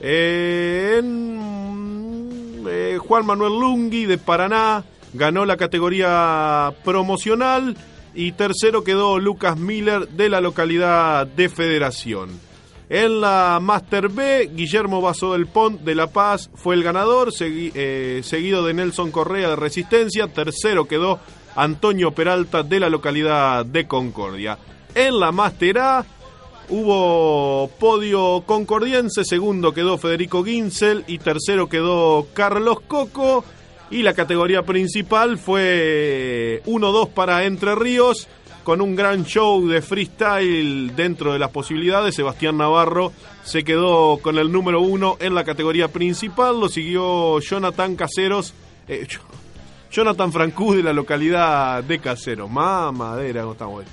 [0.00, 4.84] Eh, en, eh, Juan Manuel Lungui de Paraná
[5.18, 7.76] ganó la categoría promocional
[8.14, 12.30] y tercero quedó Lucas Miller de la localidad de Federación.
[12.88, 18.20] En la Master B, Guillermo Basso del Pont de La Paz fue el ganador, eh,
[18.24, 20.28] seguido de Nelson Correa de Resistencia.
[20.28, 21.20] Tercero quedó
[21.54, 24.56] Antonio Peralta de la localidad de Concordia.
[24.94, 26.06] En la Master A
[26.70, 33.44] hubo podio concordiense, segundo quedó Federico Ginsel y tercero quedó Carlos Coco.
[33.90, 38.28] Y la categoría principal fue 1-2 para Entre Ríos,
[38.64, 42.14] con un gran show de freestyle dentro de las posibilidades.
[42.14, 43.12] Sebastián Navarro
[43.44, 48.52] se quedó con el número uno en la categoría principal, lo siguió Jonathan Caseros,
[48.88, 49.22] eh, Jo-
[49.90, 52.50] Jonathan Francú de la localidad de Caseros.
[52.50, 53.84] Mamadera, ¿cómo estamos hoy?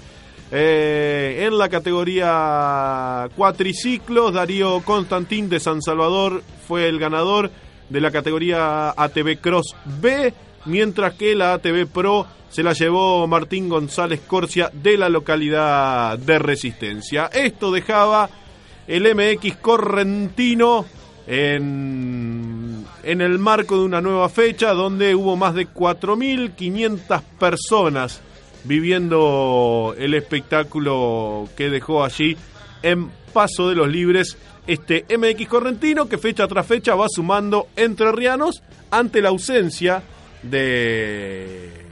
[0.52, 7.50] Eh, en la categoría cuatriciclos, Darío Constantín de San Salvador fue el ganador
[7.90, 10.34] de la categoría ATV Cross B,
[10.66, 16.40] mientras que la ATV Pro se la llevó Martín González Corcia de la localidad de
[16.40, 17.30] Resistencia.
[17.34, 18.30] Esto dejaba
[18.88, 20.86] el MX Correntino
[21.28, 28.22] en, en el marco de una nueva fecha donde hubo más de 4.500 personas
[28.64, 32.38] viviendo el espectáculo que dejó allí
[32.84, 38.64] en Paso de los Libres este MX Correntino que fecha tras fecha va sumando entrerrianos
[38.92, 40.04] ante la ausencia
[40.42, 41.86] de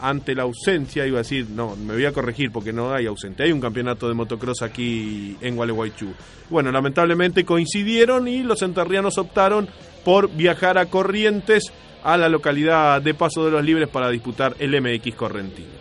[0.00, 3.42] ante la ausencia, iba a decir, no, me voy a corregir porque no hay ausente,
[3.42, 6.12] hay un campeonato de motocross aquí en Gualeguaychú.
[6.50, 9.66] Bueno, lamentablemente coincidieron y los enterrianos optaron
[10.04, 11.72] por viajar a Corrientes,
[12.02, 15.72] a la localidad de Paso de los Libres para disputar el MX Correntino.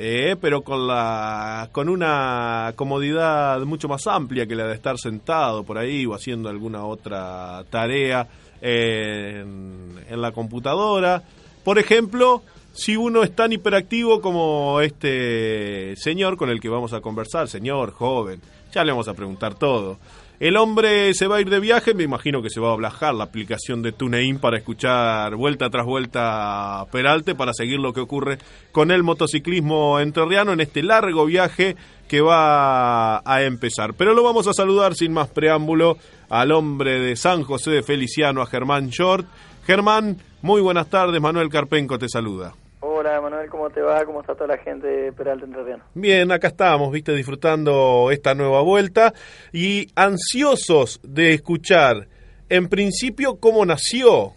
[0.00, 5.64] eh, pero con la con una comodidad mucho más amplia que la de estar sentado
[5.64, 8.28] por ahí o haciendo alguna otra tarea
[8.60, 11.22] en, en la computadora.
[11.64, 12.42] Por ejemplo,
[12.72, 17.90] si uno es tan hiperactivo como este señor con el que vamos a conversar, señor,
[17.90, 18.40] joven,
[18.72, 19.98] ya le vamos a preguntar todo.
[20.40, 23.12] El hombre se va a ir de viaje, me imagino que se va a bajar
[23.12, 28.38] la aplicación de TuneIn para escuchar vuelta tras vuelta Peralte, para seguir lo que ocurre
[28.70, 31.74] con el motociclismo enterriano en este largo viaje
[32.06, 33.94] que va a empezar.
[33.94, 38.40] Pero lo vamos a saludar sin más preámbulo al hombre de San José de Feliciano,
[38.40, 39.26] a Germán Short.
[39.66, 42.54] Germán, muy buenas tardes, Manuel Carpenco te saluda.
[42.80, 44.04] Hola Manuel, ¿cómo te va?
[44.04, 45.82] ¿Cómo está toda la gente de Peralta Entrerriano?
[45.94, 49.12] Bien, acá estamos, viste, disfrutando esta nueva vuelta
[49.52, 52.06] y ansiosos de escuchar,
[52.48, 54.32] en principio, cómo nació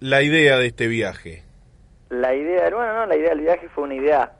[0.00, 1.44] la idea de este viaje.
[2.08, 4.32] La idea, bueno, no, la idea del viaje fue una idea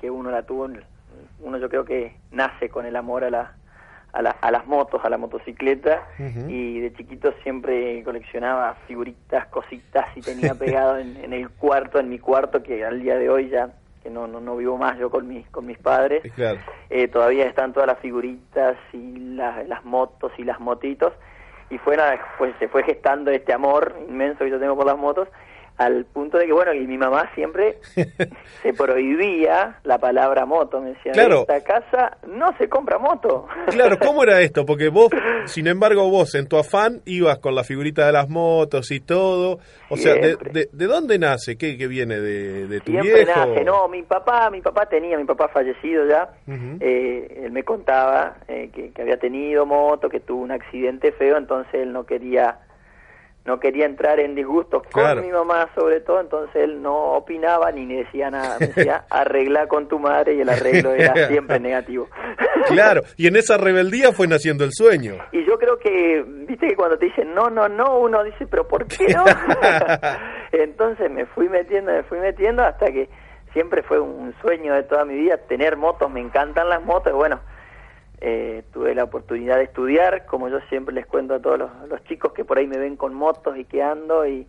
[0.00, 0.68] que uno la tuvo,
[1.40, 3.57] uno yo creo que nace con el amor a la,
[4.18, 6.08] a, la, a las motos, a la motocicleta,
[6.48, 12.08] y de chiquito siempre coleccionaba figuritas, cositas, y tenía pegado en, en, el cuarto, en
[12.08, 13.70] mi cuarto, que al día de hoy ya,
[14.02, 16.58] que no, no, no vivo más yo con mis, con mis padres, claro.
[16.90, 21.12] eh, todavía están todas las figuritas y las, las motos y las motitos,
[21.70, 24.98] y fue, nada, pues, se fue gestando este amor inmenso que yo tengo por las
[24.98, 25.28] motos,
[25.78, 27.78] al punto de que, bueno, y mi mamá siempre
[28.62, 31.36] se prohibía la palabra moto, me decía, claro.
[31.48, 33.46] en esta casa no se compra moto.
[33.70, 34.66] Claro, ¿cómo era esto?
[34.66, 35.08] Porque vos,
[35.46, 39.58] sin embargo, vos en tu afán ibas con la figurita de las motos y todo,
[39.88, 41.56] o sea, de, de, de, dónde nace?
[41.56, 42.18] ¿Qué, qué viene?
[42.20, 43.46] ¿De, de tu siempre viejo?
[43.46, 46.78] nace, no, mi papá, mi papá tenía, mi papá fallecido ya, Uh -huh.
[46.80, 51.36] eh, él me contaba eh, que, que había tenido moto, que tuvo un accidente feo,
[51.36, 52.58] entonces él no quería
[53.48, 55.22] no quería entrar en disgustos con Claro.
[55.22, 59.88] mi mamá sobre todo, entonces él no opinaba ni decía nada, me decía arregla con
[59.88, 62.06] tu madre y el arreglo era siempre negativo.
[62.66, 65.14] Claro, y en esa rebeldía fue naciendo el sueño.
[65.32, 68.68] Y yo creo que, viste que cuando te dicen no, no, no, uno dice, pero
[68.68, 69.24] ¿por qué no?
[70.52, 73.08] Entonces me fui metiendo, me fui metiendo hasta que
[73.54, 77.16] siempre fue un sueño de toda mi vida tener motos, me encantan las motos, y
[77.16, 77.40] bueno,
[78.20, 82.02] eh, tuve la oportunidad de estudiar, como yo siempre les cuento a todos los, los
[82.04, 84.46] chicos que por ahí me ven con motos y que ando y,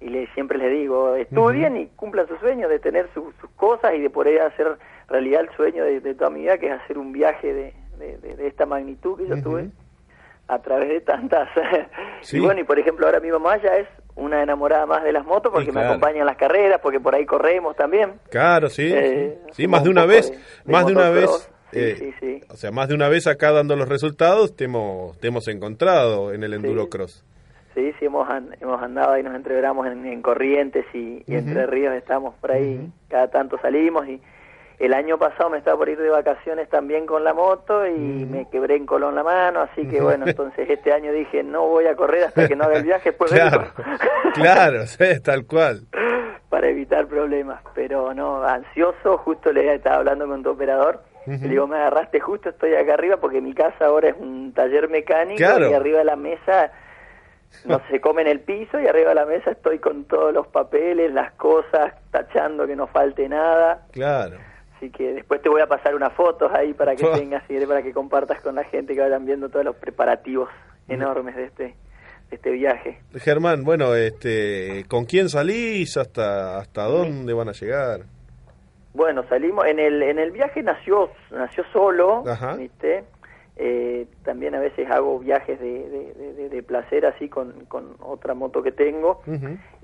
[0.00, 3.94] y le, siempre les digo, estudien y cumplan su sueño de tener su- sus cosas
[3.94, 6.96] y de poder hacer realidad el sueño de, de toda mi vida, que es hacer
[6.96, 9.68] un viaje de, de- de- de esta magnitud que yo tuve
[10.48, 11.48] a través de tantas.
[12.22, 12.36] Sí.
[12.36, 15.24] Y bueno, y por ejemplo, ahora mi mamá ya es una enamorada más de las
[15.24, 15.86] motos porque Sí, claro.
[15.88, 18.12] me acompaña en las carreras, porque por ahí corremos también.
[18.30, 18.90] Claro, sí.
[18.94, 20.30] Eh, sí, más de un una vez,
[20.66, 21.50] más de una vez.
[21.72, 22.40] Sí, eh, sí, sí.
[22.48, 26.32] O sea, más de una vez acá dando los resultados te hemos, te hemos encontrado
[26.32, 27.24] en el Endurocross.
[27.74, 28.28] Sí, sí, hemos,
[28.60, 31.22] hemos andado y nos entreveramos en, en Corrientes y.
[31.28, 34.20] Entre Ríos estamos por ahí, cada tanto salimos y
[34.80, 38.48] el año pasado me estaba por ir de vacaciones también con la moto y me
[38.48, 41.94] quebré en Colón la mano, así que bueno, entonces este año dije no voy a
[41.94, 43.68] correr hasta que no haga el viaje, después Claro,
[44.34, 45.82] claro, sí, tal cual.
[46.48, 51.02] para evitar problemas, pero no, ansioso, justo le estaba hablando con tu operador,
[51.38, 54.88] Le digo, me agarraste justo, estoy acá arriba porque mi casa ahora es un taller
[54.88, 55.70] mecánico Claro.
[55.70, 56.72] y arriba de la mesa
[57.64, 60.46] no se come en el piso y arriba de la mesa estoy con todos los
[60.48, 63.86] papeles, las cosas, tachando que no falte nada.
[63.92, 64.38] Claro.
[64.76, 67.82] Así que después te voy a pasar unas fotos ahí para que tengas y para
[67.82, 70.48] que compartas con la gente que vayan viendo todos los preparativos
[70.88, 71.74] enormes de este
[72.30, 73.00] de este viaje.
[73.16, 75.96] Germán, bueno, este, ¿con quién salís?
[75.96, 78.02] ¿Hasta hasta dónde van a llegar?
[78.92, 82.54] Bueno, salimos en el en el viaje nació nació solo, Ajá.
[82.54, 83.04] ¿viste?
[83.62, 88.32] Eh, también a veces hago viajes de, de, de- de placer así con, con otra
[88.32, 89.20] moto que tengo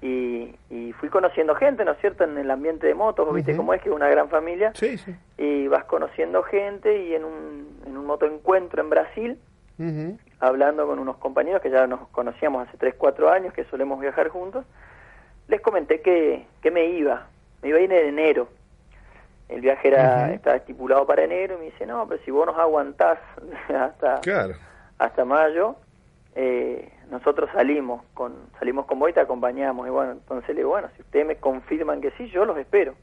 [0.01, 2.25] y, y fui conociendo gente, ¿no es cierto?
[2.25, 3.59] En el ambiente de motos, ¿viste Ujú.
[3.59, 4.73] cómo es que es una gran familia?
[4.75, 5.15] Sí, sí.
[5.37, 9.39] Y vas conociendo gente y en un, en un motoencuentro en Brasil,
[10.41, 14.29] hablando con unos compañeros que ya nos conocíamos hace 3, 4 años, que solemos viajar
[14.29, 14.65] juntos,
[15.49, 17.27] les comenté que, que me iba,
[17.63, 18.49] me iba a ir en enero.
[19.49, 20.35] El viaje era Ujú.
[20.35, 23.19] estaba estipulado para enero y me dice, no, pero si vos nos aguantás
[23.69, 24.55] hasta, Claro.
[24.99, 25.77] hasta mayo,
[26.35, 29.87] eh, nosotros salimos con salimos con vos y te acompañamos.
[29.87, 32.95] Y bueno, entonces le digo, bueno, si ustedes me confirman que sí, yo los espero.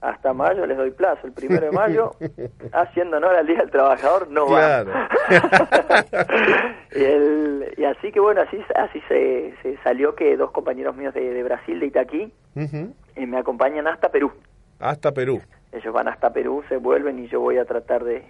[0.00, 1.26] Hasta mayo les doy plazo.
[1.26, 2.10] El primero de mayo,
[2.72, 4.82] haciendo honor al Día del Trabajador, no va.
[4.84, 4.92] Claro.
[6.94, 11.14] y, el- y así que bueno, así, así se, se salió que dos compañeros míos
[11.14, 12.92] de, de Brasil, de Itaquí, Ujú.
[13.14, 14.32] eh, me acompañan hasta Perú.
[14.78, 15.40] Hasta Perú.
[15.76, 18.24] Ellos van hasta Perú, se vuelven y yo voy a tratar de,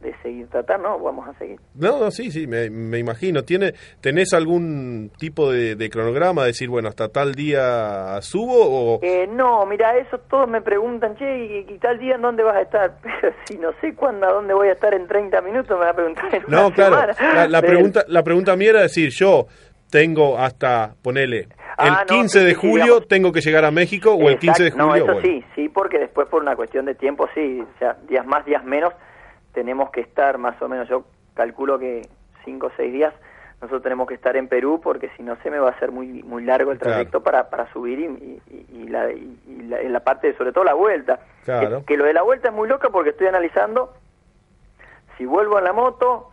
[0.00, 0.98] de seguir tratar, ¿no?
[0.98, 1.58] Vamos a seguir.
[1.74, 3.42] No, no, sí, sí, me, me imagino.
[3.44, 6.44] ¿Tiene, ¿Tenés algún tipo de, de cronograma?
[6.44, 8.54] Decir, bueno, hasta tal día subo
[8.96, 9.00] o...
[9.02, 12.56] Eh, no, mira, eso todos me preguntan, che, ¿y, y tal día en dónde vas
[12.56, 12.96] a estar?
[13.02, 15.90] Pero si no sé cuándo, a dónde voy a estar en 30 minutos, me va
[15.90, 17.14] a preguntar en No, una claro.
[17.14, 17.48] semana.
[17.48, 19.46] La, pregunta, la pregunta mía era decir, yo
[19.90, 23.08] tengo hasta, ponele, el Ah, no, 15 sí, de sí, julio digamos.
[23.08, 24.86] tengo que llegar a México o el 15 de julio.
[24.86, 25.20] No, eso bueno.
[25.22, 28.64] sí, sí, porque después por una cuestión de tiempo, sí, o sea, días más, días
[28.64, 28.92] menos,
[29.52, 32.02] tenemos que estar más o menos, yo calculo que
[32.44, 33.12] cinco o seis días,
[33.60, 36.22] nosotros tenemos que estar en Perú porque si no se me va a hacer muy
[36.22, 36.94] muy largo el Claro.
[36.96, 40.36] trayecto para, para subir y, y, y- la, y, y la, en la parte, de,
[40.36, 41.20] sobre todo la vuelta.
[41.44, 41.80] Claro.
[41.80, 43.92] Que, que lo de la vuelta es muy loca porque estoy analizando
[45.18, 46.30] si vuelvo en la moto,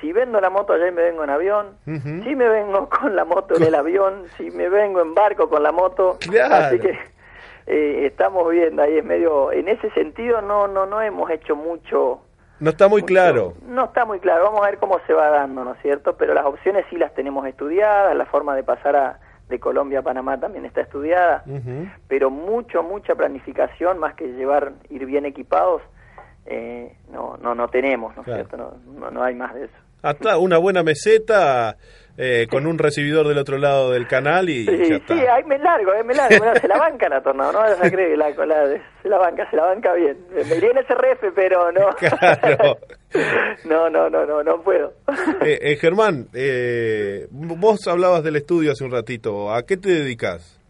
[0.00, 3.24] si vendo la moto allá y me vengo en avión, si me vengo con la
[3.24, 6.54] moto en el avión, si me vengo en barco con la moto, Claro.
[6.66, 6.98] así que
[7.66, 12.20] eh, estamos viendo ahí es medio, en ese sentido no no no hemos hecho mucho,
[12.60, 13.54] No está muy claro.
[13.66, 16.16] no está muy claro, vamos a ver cómo se va dando, ¿no es cierto?
[16.16, 19.18] Pero las opciones sí las tenemos estudiadas, la forma de pasar a,
[19.48, 21.42] de Colombia a Panamá también está estudiada,
[22.08, 25.80] pero mucho, mucha planificación, más que llevar, ir bien equipados,
[26.46, 28.44] eh, no, no, no tenemos, ¿no es Claro.
[28.48, 28.56] cierto?
[28.56, 29.74] No, no, no hay más de eso.
[30.02, 31.76] Hasta una buena meseta
[32.18, 35.14] eh, con un recibidor del otro lado del canal y Sí, ya está.
[35.14, 36.60] sí, ahí me largo, eh, me largo, me largo.
[36.60, 39.48] se la banca la tornado, no vayas a creer que la, la- se la banca,
[39.50, 40.18] se la banca bien.
[40.30, 41.88] Me iría en SRF, pero no.
[41.98, 42.76] Claro.
[43.64, 44.92] no, no, no, no, no puedo.
[45.42, 49.52] Eh, eh, Germán, eh, vos hablabas del estudio hace un ratito.
[49.54, 50.60] ¿A qué te dedicas?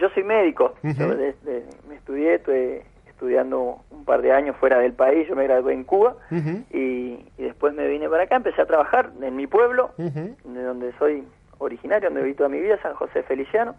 [0.00, 0.74] Yo soy médico.
[0.84, 2.84] Yo de- de- me estudié, estuve
[3.22, 6.16] estudiando un par de años fuera del país, yo me gradué en Cuba
[6.72, 10.92] y, y después me vine para acá, empecé a trabajar en mi pueblo, de donde
[10.98, 11.22] soy
[11.58, 13.76] originario, donde viví toda mi vida, San José Feliciano,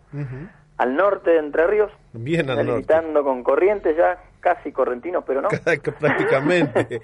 [0.77, 2.71] al norte de Entre Ríos, Bien al norte.
[2.71, 5.49] limitando con Corrientes ya, casi correntinos, pero no.
[5.99, 7.01] Prácticamente.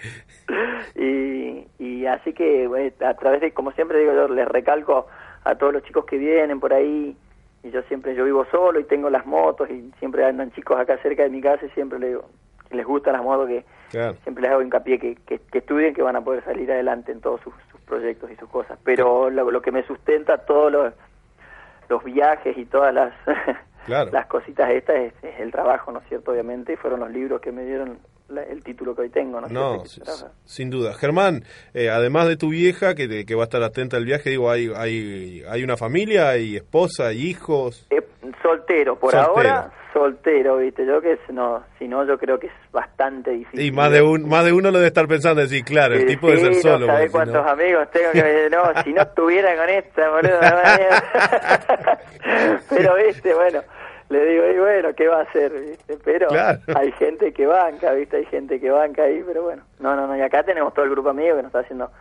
[0.96, 5.08] y, y así que bueno, a través de, como siempre digo yo, les recalco
[5.44, 7.18] a todos los chicos que vienen por ahí,
[7.64, 10.98] y yo siempre, yo vivo solo y tengo las motos y siempre andan chicos acá
[11.02, 12.26] cerca de mi casa y siempre les digo
[12.70, 14.16] que les gustan las motos, que Claro.
[14.22, 17.22] siempre les hago hincapié que, que, que estudien, que van a poder salir adelante en
[17.22, 18.78] todos sus, sus proyectos y sus cosas.
[18.84, 20.94] Pero lo, lo que me sustenta todos los,
[21.90, 23.12] los viajes y todas las,
[23.88, 24.12] Claro.
[24.12, 26.32] las cositas estas es, es el trabajo, ¿no es cierto?
[26.32, 27.98] Obviamente, y fueron los libros que me dieron
[28.30, 29.84] la- el título que hoy tengo, ¿no No,
[30.46, 30.94] sin duda.
[30.94, 34.30] Germán, eh, además de tu vieja que, te- que va a estar atenta al viaje,
[34.30, 37.88] digo, hay, hay, hay una familia, hay esposa, hay hijos.
[37.90, 38.02] Eh,
[38.42, 39.34] soltero, por Soltero.
[39.36, 43.66] ahora soltero, viste, yo que es- no, si no yo creo que es bastante difícil.
[43.66, 46.06] Y más de, un, más de uno lo debe estar pensando, decir, claro, el Sí,
[46.08, 46.86] tipo debe ser sí, solo.
[46.86, 50.40] No sabés cuántos no- amigos tengo que no, si no estuviera con esta, boludo.
[50.42, 50.50] no,
[52.70, 53.62] Pero, viste, bueno,
[54.10, 55.52] le digo, y bueno, ¿qué va a hacer?
[55.52, 55.98] ¿viste?
[56.04, 56.60] Pero Claro.
[56.76, 59.64] hay gente que banca, viste, hay gente que banca ahí, pero bueno.
[59.80, 61.92] No, no, no, y acá tenemos todo el grupo amigo que nos está haciendo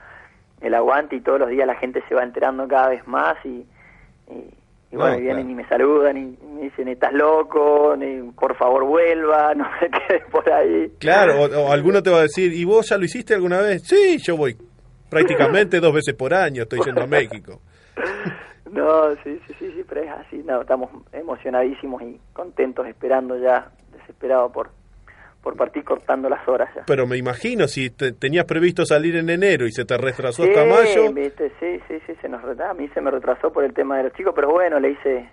[0.60, 3.66] el aguante y todos los días la gente se va enterando cada vez más y,
[4.28, 4.32] y,
[4.90, 5.50] y No, bueno, y vienen claro.
[5.50, 10.20] y me saludan y me dicen, estás loco, ni, por favor vuelva, no se quede
[10.30, 10.90] por ahí.
[10.98, 13.82] Claro, o, o alguno te va a decir, ¿y vos ya lo hiciste alguna vez?
[13.86, 14.56] Sí, yo voy
[15.10, 17.60] prácticamente dos veces por año, estoy yendo a México.
[18.72, 23.70] No, sí, sí, sí, sí, pero es así, no, estamos emocionadísimos y contentos esperando ya,
[23.92, 24.70] desesperados por,
[25.42, 26.82] por partir cortando las horas ya.
[26.86, 30.50] Pero me imagino, si te- tenías previsto salir en enero y se te retrasó Sí,
[30.50, 31.12] hasta mayo.
[31.12, 32.70] viste, sí, sí, sí, se nos retrasó.
[32.70, 35.28] A mí se me retrasó por el tema de los chicos, pero bueno, le hice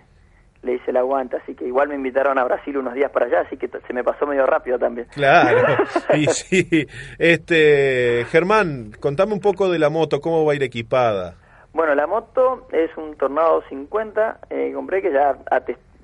[0.62, 3.42] le hice el aguante, así que igual me invitaron a Brasil unos días para allá,
[3.42, 5.06] así que se me pasó medio rápido también.
[5.14, 5.64] Claro,
[6.14, 6.86] y sí.
[7.18, 11.36] Este, Germán, contame un poco de la moto, cómo va a ir equipada.
[11.76, 15.36] Bueno, la moto es un Tornado 50, eh, compré que ya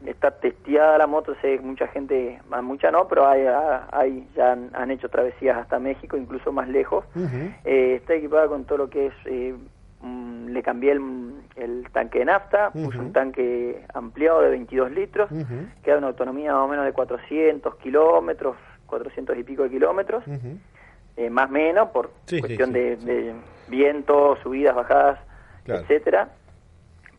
[0.04, 4.52] está testeada la moto, sé mucha gente, más mucha no, pero hay, ha- hay ya
[4.52, 7.06] han, han hecho travesías hasta México, incluso más lejos.
[7.64, 9.54] Eh, está equipada con todo lo que es, eh,
[10.02, 15.30] mm, le cambié el, el tanque de nafta, puse un tanque ampliado de 22 litros,
[15.82, 18.56] que da una autonomía más o menos de 400 kilómetros,
[18.88, 20.22] 400 y pico de kilómetros,
[21.16, 22.78] eh, más o menos por Sí, sí, cuestión sí.
[22.78, 23.34] De, de
[23.68, 25.18] viento, subidas, bajadas,
[25.64, 25.82] Claro.
[25.82, 26.28] etcétera.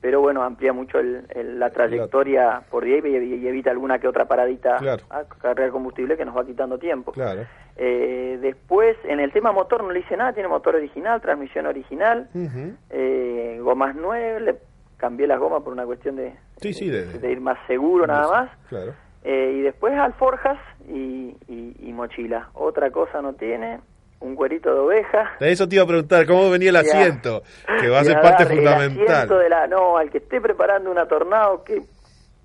[0.02, 4.26] Pero bueno, amplía mucho el- el- la trayectoria por día y, evita alguna que otra
[4.26, 5.04] paradita Claro.
[5.10, 7.14] a cargar combustible que nos va quitando tiempo.
[7.14, 7.46] Claro.
[7.78, 12.28] Eh, después, en el tema motor no le hice nada, tiene motor original, transmisión original,
[12.90, 14.56] eh, gomas nuevas, le
[14.98, 18.28] cambié las gomas por una cuestión de, Sí, sí, de, de ir más seguro nada
[18.30, 18.50] más.
[18.70, 18.94] Claro.
[19.24, 22.50] Eh, y después alforjas y, y- y mochila.
[22.56, 23.80] Otra cosa no tiene,
[24.24, 25.32] un cuerito de oveja.
[25.40, 27.44] De eso te iba a preguntar, ¿cómo venía el asiento?
[27.80, 29.08] Que va a ser parte El fundamental.
[29.16, 31.82] asiento de la, no, al que esté preparando una tornado, que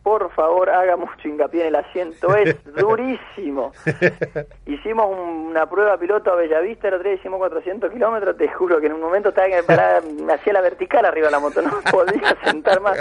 [0.02, 3.72] por favor haga mucho hincapié en el asiento, es durísimo.
[4.66, 8.80] Hicimos un- una prueba piloto a Bellavista, el otro día hicimos 400 kilómetros, te juro
[8.80, 11.60] que en un momento estaba que me me hacía la vertical arriba de la moto,
[11.62, 12.98] no podía sentar más.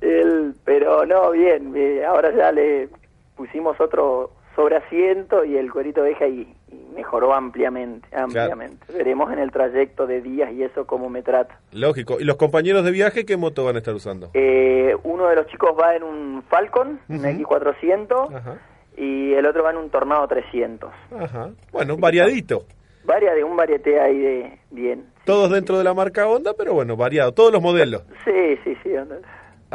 [0.00, 2.88] El- pero no, bien, eh, ahora ya le
[3.36, 8.92] pusimos otro sobre asiento y el cuerito de oveja y, y mejoró ampliamente, ampliamente.
[8.92, 11.58] Veremos en el trayecto de días y eso cómo me trata.
[11.72, 12.18] Lógico.
[12.20, 14.30] ¿Y los compañeros de viaje qué moto van a estar usando?
[14.34, 17.26] Eh, uno de los chicos va en un Falcon, un Ujú.
[17.26, 18.58] X400, Ajá.
[18.96, 20.90] y el otro va en un Tornado 300.
[21.18, 21.50] Ajá.
[21.72, 22.64] Bueno, variadito.
[23.04, 25.06] Varia de un varieté ahí de bien.
[25.24, 27.32] Todos dentro de la marca Honda, pero bueno, variado.
[27.32, 28.02] Todos los modelos.
[28.24, 28.90] Sí, sí, sí.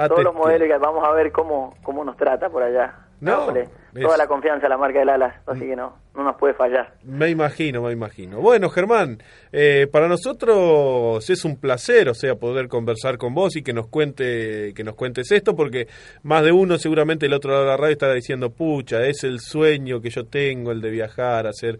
[0.07, 3.02] Todos los modelos que vamos a ver cómo cómo nos trata por allá.
[3.23, 3.69] No, es-
[4.01, 6.95] Toda la confianza a la marca del Alas, así que no, no nos puede fallar.
[7.03, 8.39] Me imagino, me imagino.
[8.41, 9.21] Bueno, Germán,
[9.51, 13.87] eh, para nosotros es un placer, o sea, poder conversar con vos y que nos
[13.89, 15.87] cuente, que nos cuentes esto, porque
[16.23, 19.39] más de uno seguramente el otro lado de la radio estará diciendo, pucha, es el
[19.39, 21.79] sueño que yo tengo, el de viajar, hacer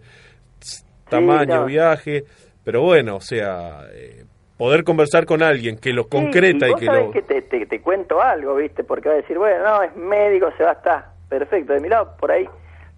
[1.08, 1.66] tamaño no.
[1.66, 2.24] viaje,
[2.62, 4.24] pero bueno, o sea, eh,
[4.56, 7.10] poder conversar con alguien que lo concreta Sí, y, vos que lo...
[7.10, 8.84] que te, te, te cuento algo, ¿viste?
[8.84, 11.72] Porque va a decir, bueno, no, es médico, se va a estar perfecto.
[11.72, 12.48] De mi lado, por ahí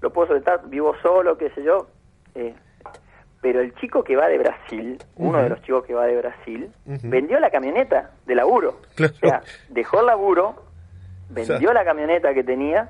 [0.00, 1.86] lo puedo soltar, vivo solo, qué sé yo.
[2.34, 2.54] eh,
[3.42, 6.68] pero el chico que va de Brasil, uno de los chicos que va de Brasil,
[6.84, 8.80] vendió la camioneta de laburo.
[8.96, 9.12] Claro.
[9.14, 10.54] O sea, dejó el laburo,
[11.28, 12.88] vendió O sea- la camioneta que tenía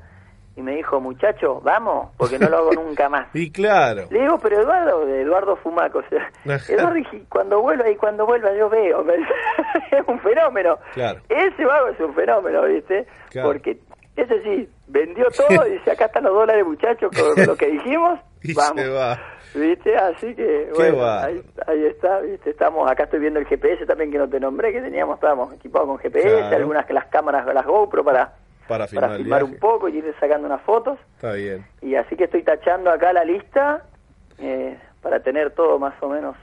[0.55, 3.27] y me dijo, muchacho, vamos, porque no lo hago nunca más.
[3.35, 6.31] Y claro, Le digo, pero Eduardo, Eduardo Fumaco, o sea.
[6.69, 9.05] Eduardo, dije, cuando vuelva y cuando vuelva yo veo,
[9.91, 10.79] es un fenómeno.
[10.95, 11.21] claro.
[11.29, 13.07] Ese vago es un fenómeno, ¿viste?
[13.29, 13.49] Claro.
[13.49, 13.79] Porque
[14.17, 18.19] ese sí, vendió todo y dice, acá están los dólares, muchachos, con lo que dijimos,
[18.43, 18.83] Y vamos.
[18.83, 19.19] se va.
[19.55, 19.97] ¿Viste?
[19.97, 22.51] Así que, bueno, ahí, ahí está, ¿viste?
[22.51, 25.89] Estamos, acá estoy viendo el GPS también que no te nombré, que teníamos, estábamos equipados
[25.89, 26.57] con GPS, Claro.
[26.57, 28.33] algunas que las cámaras, las GoPro para,
[28.69, 30.99] Para filmar para filmar un poco y ir sacando unas fotos.
[31.17, 31.65] Está bien.
[31.81, 33.83] Y así que estoy tachando acá la lista
[34.39, 36.37] eh, para tener todo más o menos.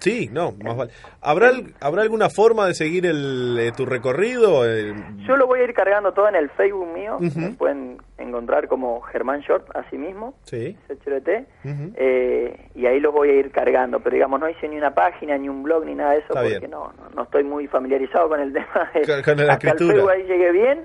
[0.00, 0.90] Sí, no, más vale.
[1.20, 4.64] ¿Habrá, ¿Habrá alguna forma de seguir el, eh, tu recorrido?
[4.64, 4.94] El-
[5.26, 7.18] Yo lo voy a ir cargando todo en el Facebook mío.
[7.20, 10.76] Me pueden encontrar como Germán Short, así mismo, Sí.
[10.86, 11.46] CHRT.
[11.64, 11.92] Ujú.
[11.96, 13.98] eh, y ahí los voy a ir cargando.
[14.00, 16.42] Pero digamos, no hice ni una página, ni un blog, ni nada de eso, Está
[16.42, 18.90] porque no, no, no estoy muy familiarizado con el tema.
[18.94, 19.94] De, Con- con la hasta el escritura.
[19.94, 20.80] Facebook ahí llegué bien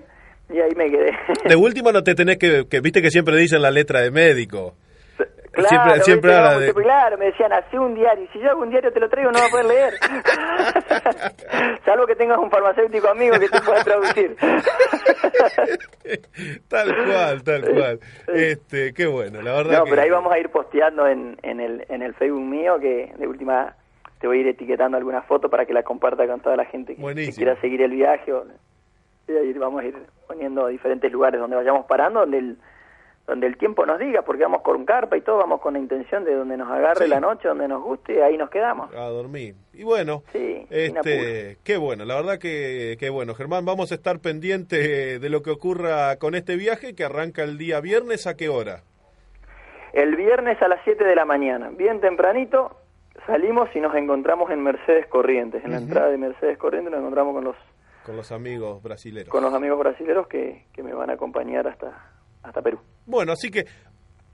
[0.50, 1.12] y ahí me quedé.
[1.48, 4.74] De última no te tenés que, que viste que siempre dicen la letra de médico.
[5.54, 6.74] Claro, siempre siempre No, de...
[6.74, 8.24] claro, me decían, hacé un diario.
[8.24, 9.94] Y si yo hago un diario, te lo traigo, no vas a poder leer.
[11.86, 14.36] Salvo que tengas un farmacéutico amigo que te pueda traducir.
[16.68, 18.00] tal cual, tal cual.
[18.34, 19.90] Este, qué bueno, la verdad No, que...
[19.92, 23.28] pero ahí vamos a ir posteando en, en, el, en el Facebook mío, que de
[23.28, 23.76] última
[24.20, 26.96] te voy a ir etiquetando alguna foto para que la comparta con toda la gente
[26.96, 28.32] que, quiera seguir el viaje.
[28.34, 28.46] o-
[29.28, 29.96] y ahí vamos a ir
[30.28, 32.58] poniendo diferentes lugares donde vayamos parando, donde el,
[33.26, 36.26] donde el tiempo nos diga, porque vamos con carpa y todo, vamos con la intención
[36.26, 37.10] de donde nos agarre Sí.
[37.10, 38.94] la noche, donde nos guste, ahí nos quedamos.
[38.94, 39.56] A dormir.
[39.74, 43.34] Y bueno, Sí, este, qué bueno, la verdad que, que bueno.
[43.34, 47.58] Germán, vamos a estar pendientes de lo que ocurra con este viaje que arranca el
[47.58, 48.28] día viernes.
[48.28, 48.82] ¿A qué hora?
[49.94, 52.76] El viernes a las 7 de la mañana, bien tempranito,
[53.28, 55.64] salimos y nos encontramos en Mercedes Corrientes.
[55.64, 57.56] En la entrada de Mercedes Corrientes nos encontramos con los
[58.06, 59.30] Con los amigos brasileños.
[59.30, 62.12] con los amigos brasileños que, que me van a acompañar hasta,
[62.44, 62.80] hasta Perú.
[63.06, 63.66] Bueno, así que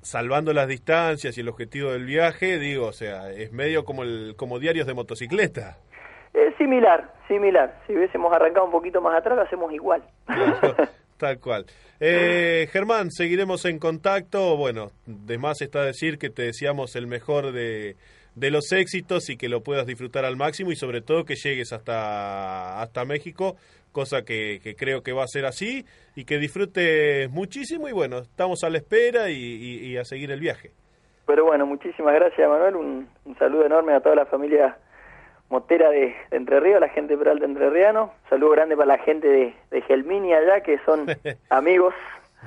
[0.02, 4.36] salvando las distancias y el objetivo del viaje, digo, o sea, es medio como el
[4.36, 5.78] como diarios de motocicleta.
[6.34, 7.82] Es similar, similar.
[7.88, 10.04] Si hubiésemos arrancado un poquito más atrás, lo hacemos igual.
[11.18, 11.66] Tal cual.
[12.00, 14.56] Eh, Germán, seguiremos en contacto.
[14.56, 17.98] Bueno, de más está decir que te deseamos el mejor de,
[18.40, 21.74] de los éxitos y que lo puedas disfrutar al máximo y sobre todo que llegues
[21.74, 23.56] hasta, hasta México,
[23.92, 25.86] cosa que, que creo que va a ser así
[26.16, 30.32] y que disfrutes muchísimo y bueno, estamos a la espera y, y- y a seguir
[30.32, 30.72] el viaje.
[31.26, 32.76] Pero bueno, muchísimas gracias, Manuel.
[32.76, 34.78] Un, un saludo enorme a toda la familia
[35.50, 38.14] motera de, de Entre Ríos, la gente de Peralta Entrerriano.
[38.30, 41.06] Saludo grande para la gente de, de Gelmini allá, que son
[41.50, 41.94] amigos.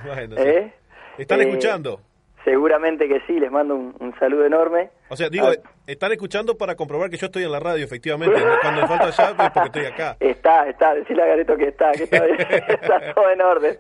[0.05, 0.73] Bueno, ¿eh?
[1.19, 2.01] ¿Están Eh, escuchando?
[2.45, 4.91] Seguramente que sí, les mando un, un saludo enorme.
[5.09, 5.71] O sea, digo, Ah.
[5.87, 8.35] están escuchando para comprobar que yo estoy en la radio, efectivamente.
[8.63, 10.17] Cuando falta allá, es porque estoy acá.
[10.19, 12.25] Está, está, decirle a Gareto que está, que está,
[13.15, 13.79] todo en orden.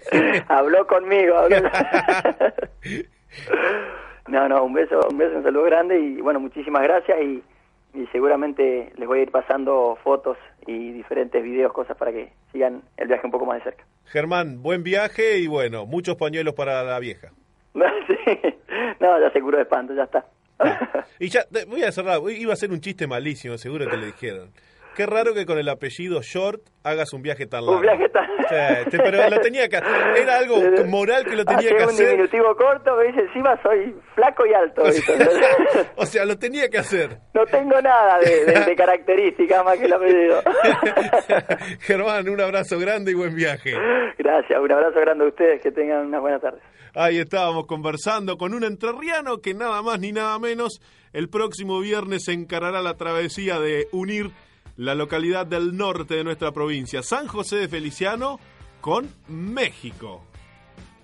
[0.49, 1.57] Habló conmigo, habló.
[4.29, 7.43] No, no, un beso, un beso, un saludo grande y bueno, muchísimas gracias y,
[7.93, 12.83] y seguramente les voy a ir pasando fotos y diferentes videos, cosas para que sigan
[12.97, 13.85] el viaje un poco más de cerca.
[14.07, 17.33] Germán, buen viaje y bueno, muchos pañuelos para la vieja.
[18.07, 18.55] Sí.
[19.01, 20.25] No, ya se curó de espanto, ya está.
[21.19, 24.51] Y ya, voy a cerrar, iba a ser un chiste malísimo, seguro te lo dijeron.
[24.95, 27.77] Qué raro que con el apellido Short hagas un viaje tan largo.
[27.77, 28.27] Un viaje tan...
[28.27, 30.57] Sí, te- pero lo tenía que Era algo
[30.87, 32.09] moral que lo tenía Hace que un hacer.
[32.11, 34.83] diminutivo corto, me dice encima soy flaco y alto.
[35.97, 37.17] O sea, lo tenía que hacer.
[37.33, 40.43] No tengo nada de, de, de características más que el apellido.
[41.81, 43.73] Germán, un abrazo grande y buen viaje.
[44.19, 46.63] Gracias, un abrazo grande a ustedes, que tengan unas buenas tardes.
[46.95, 50.81] Ahí estábamos conversando con un entrerriano que nada más ni nada menos
[51.15, 54.31] el próximo viernes encarará la travesía de unir
[54.77, 58.39] la localidad del norte de nuestra provincia, San José de Feliciano,
[58.83, 60.23] con México.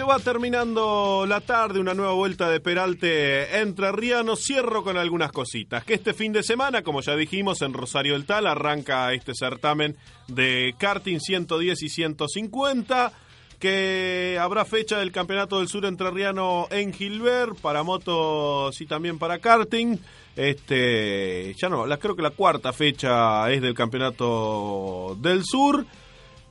[0.04, 4.44] Va terminando la tarde, una nueva vuelta de Peralte entre Rianos.
[4.44, 5.84] Cierro con algunas cositas.
[5.84, 9.96] Que este fin de semana, como ya dijimos, en Rosario del Tal arranca este certamen
[10.28, 13.12] de karting 110 y 150.
[13.58, 19.38] Que habrá fecha del Campeonato del Sur Entrerriano en Gilbert para motos y también para
[19.38, 19.98] karting.
[20.36, 25.86] Este, ya no, creo que la cuarta fecha es del Campeonato del Sur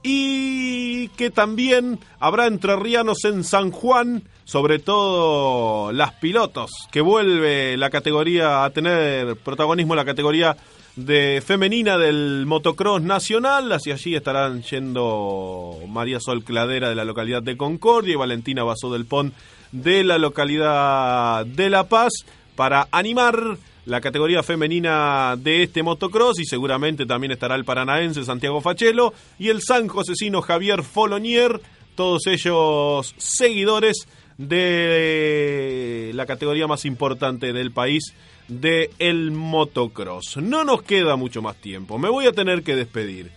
[0.03, 7.89] y que también habrá entrerrianos en San Juan, sobre todo las pilotos, que vuelve la
[7.89, 10.57] categoría a tener protagonismo la categoría
[10.95, 17.41] de femenina del motocross nacional, hacia allí estarán yendo María Sol Cladera de la localidad
[17.41, 19.33] de Concordia y Valentina Basó del Pont
[19.71, 22.11] de la localidad de La Paz
[22.55, 28.61] para animar la categoría femenina de este motocross y seguramente también estará el paranaense Santiago
[28.61, 31.59] Fachelo y el san josecino Javier Folonier,
[31.95, 34.07] todos ellos seguidores
[34.37, 38.13] de la categoría más importante del país
[38.47, 40.37] de el motocross.
[40.37, 43.31] No nos queda mucho más tiempo, me voy a tener que despedir.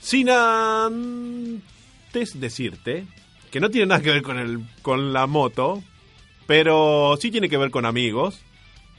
[0.00, 1.60] Sin antes
[2.40, 3.06] decirte
[3.50, 5.82] que no tiene nada que ver con, el, con la moto,
[6.46, 8.40] pero sí tiene que ver con amigos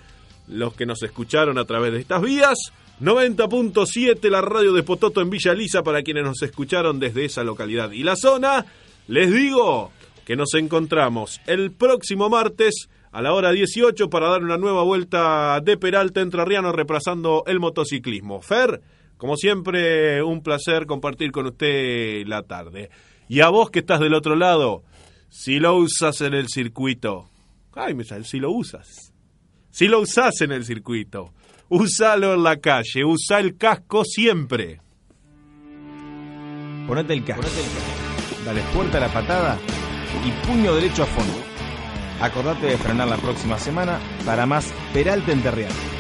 [0.49, 2.59] Los que nos escucharon a través de estas vías,
[3.01, 7.93] 90.7 la radio de Pototo en Villa Lisa para quienes nos escucharon desde esa localidad
[7.93, 8.67] y la zona.
[9.11, 9.91] Les digo
[10.25, 15.61] que nos encontramos el próximo martes a la hora 18 para dar una nueva vuelta
[15.65, 18.41] de Peralta Entrerriano repasando el motociclismo.
[18.41, 18.81] Fer,
[19.17, 22.89] como siempre, un placer compartir con usted la tarde.
[23.29, 24.85] Y a vos que estás del otro lado,
[25.29, 27.29] si lo usas en el circuito,
[27.75, 29.13] ay, me sale, si lo usas,
[29.73, 31.33] si lo usas en el circuito,
[31.69, 34.81] usalo en la calle, usa el casco siempre.
[36.87, 37.43] Ponete el casco.
[38.45, 39.59] Dale fuerte a la patada
[40.25, 41.39] y puño derecho a fondo.
[42.21, 46.00] Acordate de frenar la próxima semana para más Peralta Enterriano.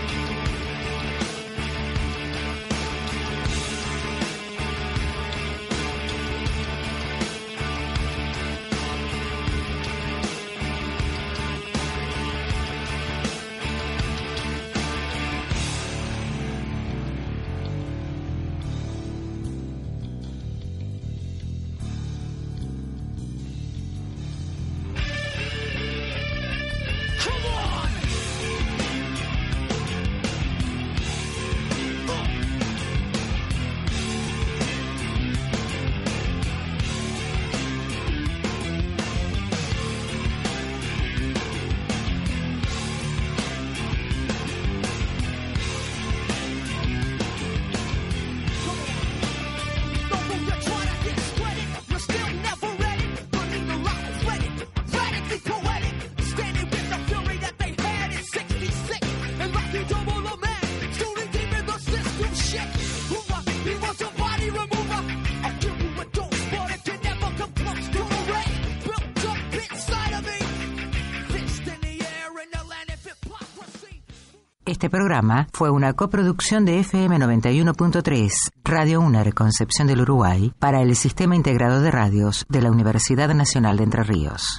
[74.81, 78.31] Este programa fue una coproducción de FM 91.3,
[78.64, 83.76] Radio UNER Concepción del Uruguay, para el Sistema Integrado de Radios de la Universidad Nacional
[83.76, 84.59] de Entre Ríos.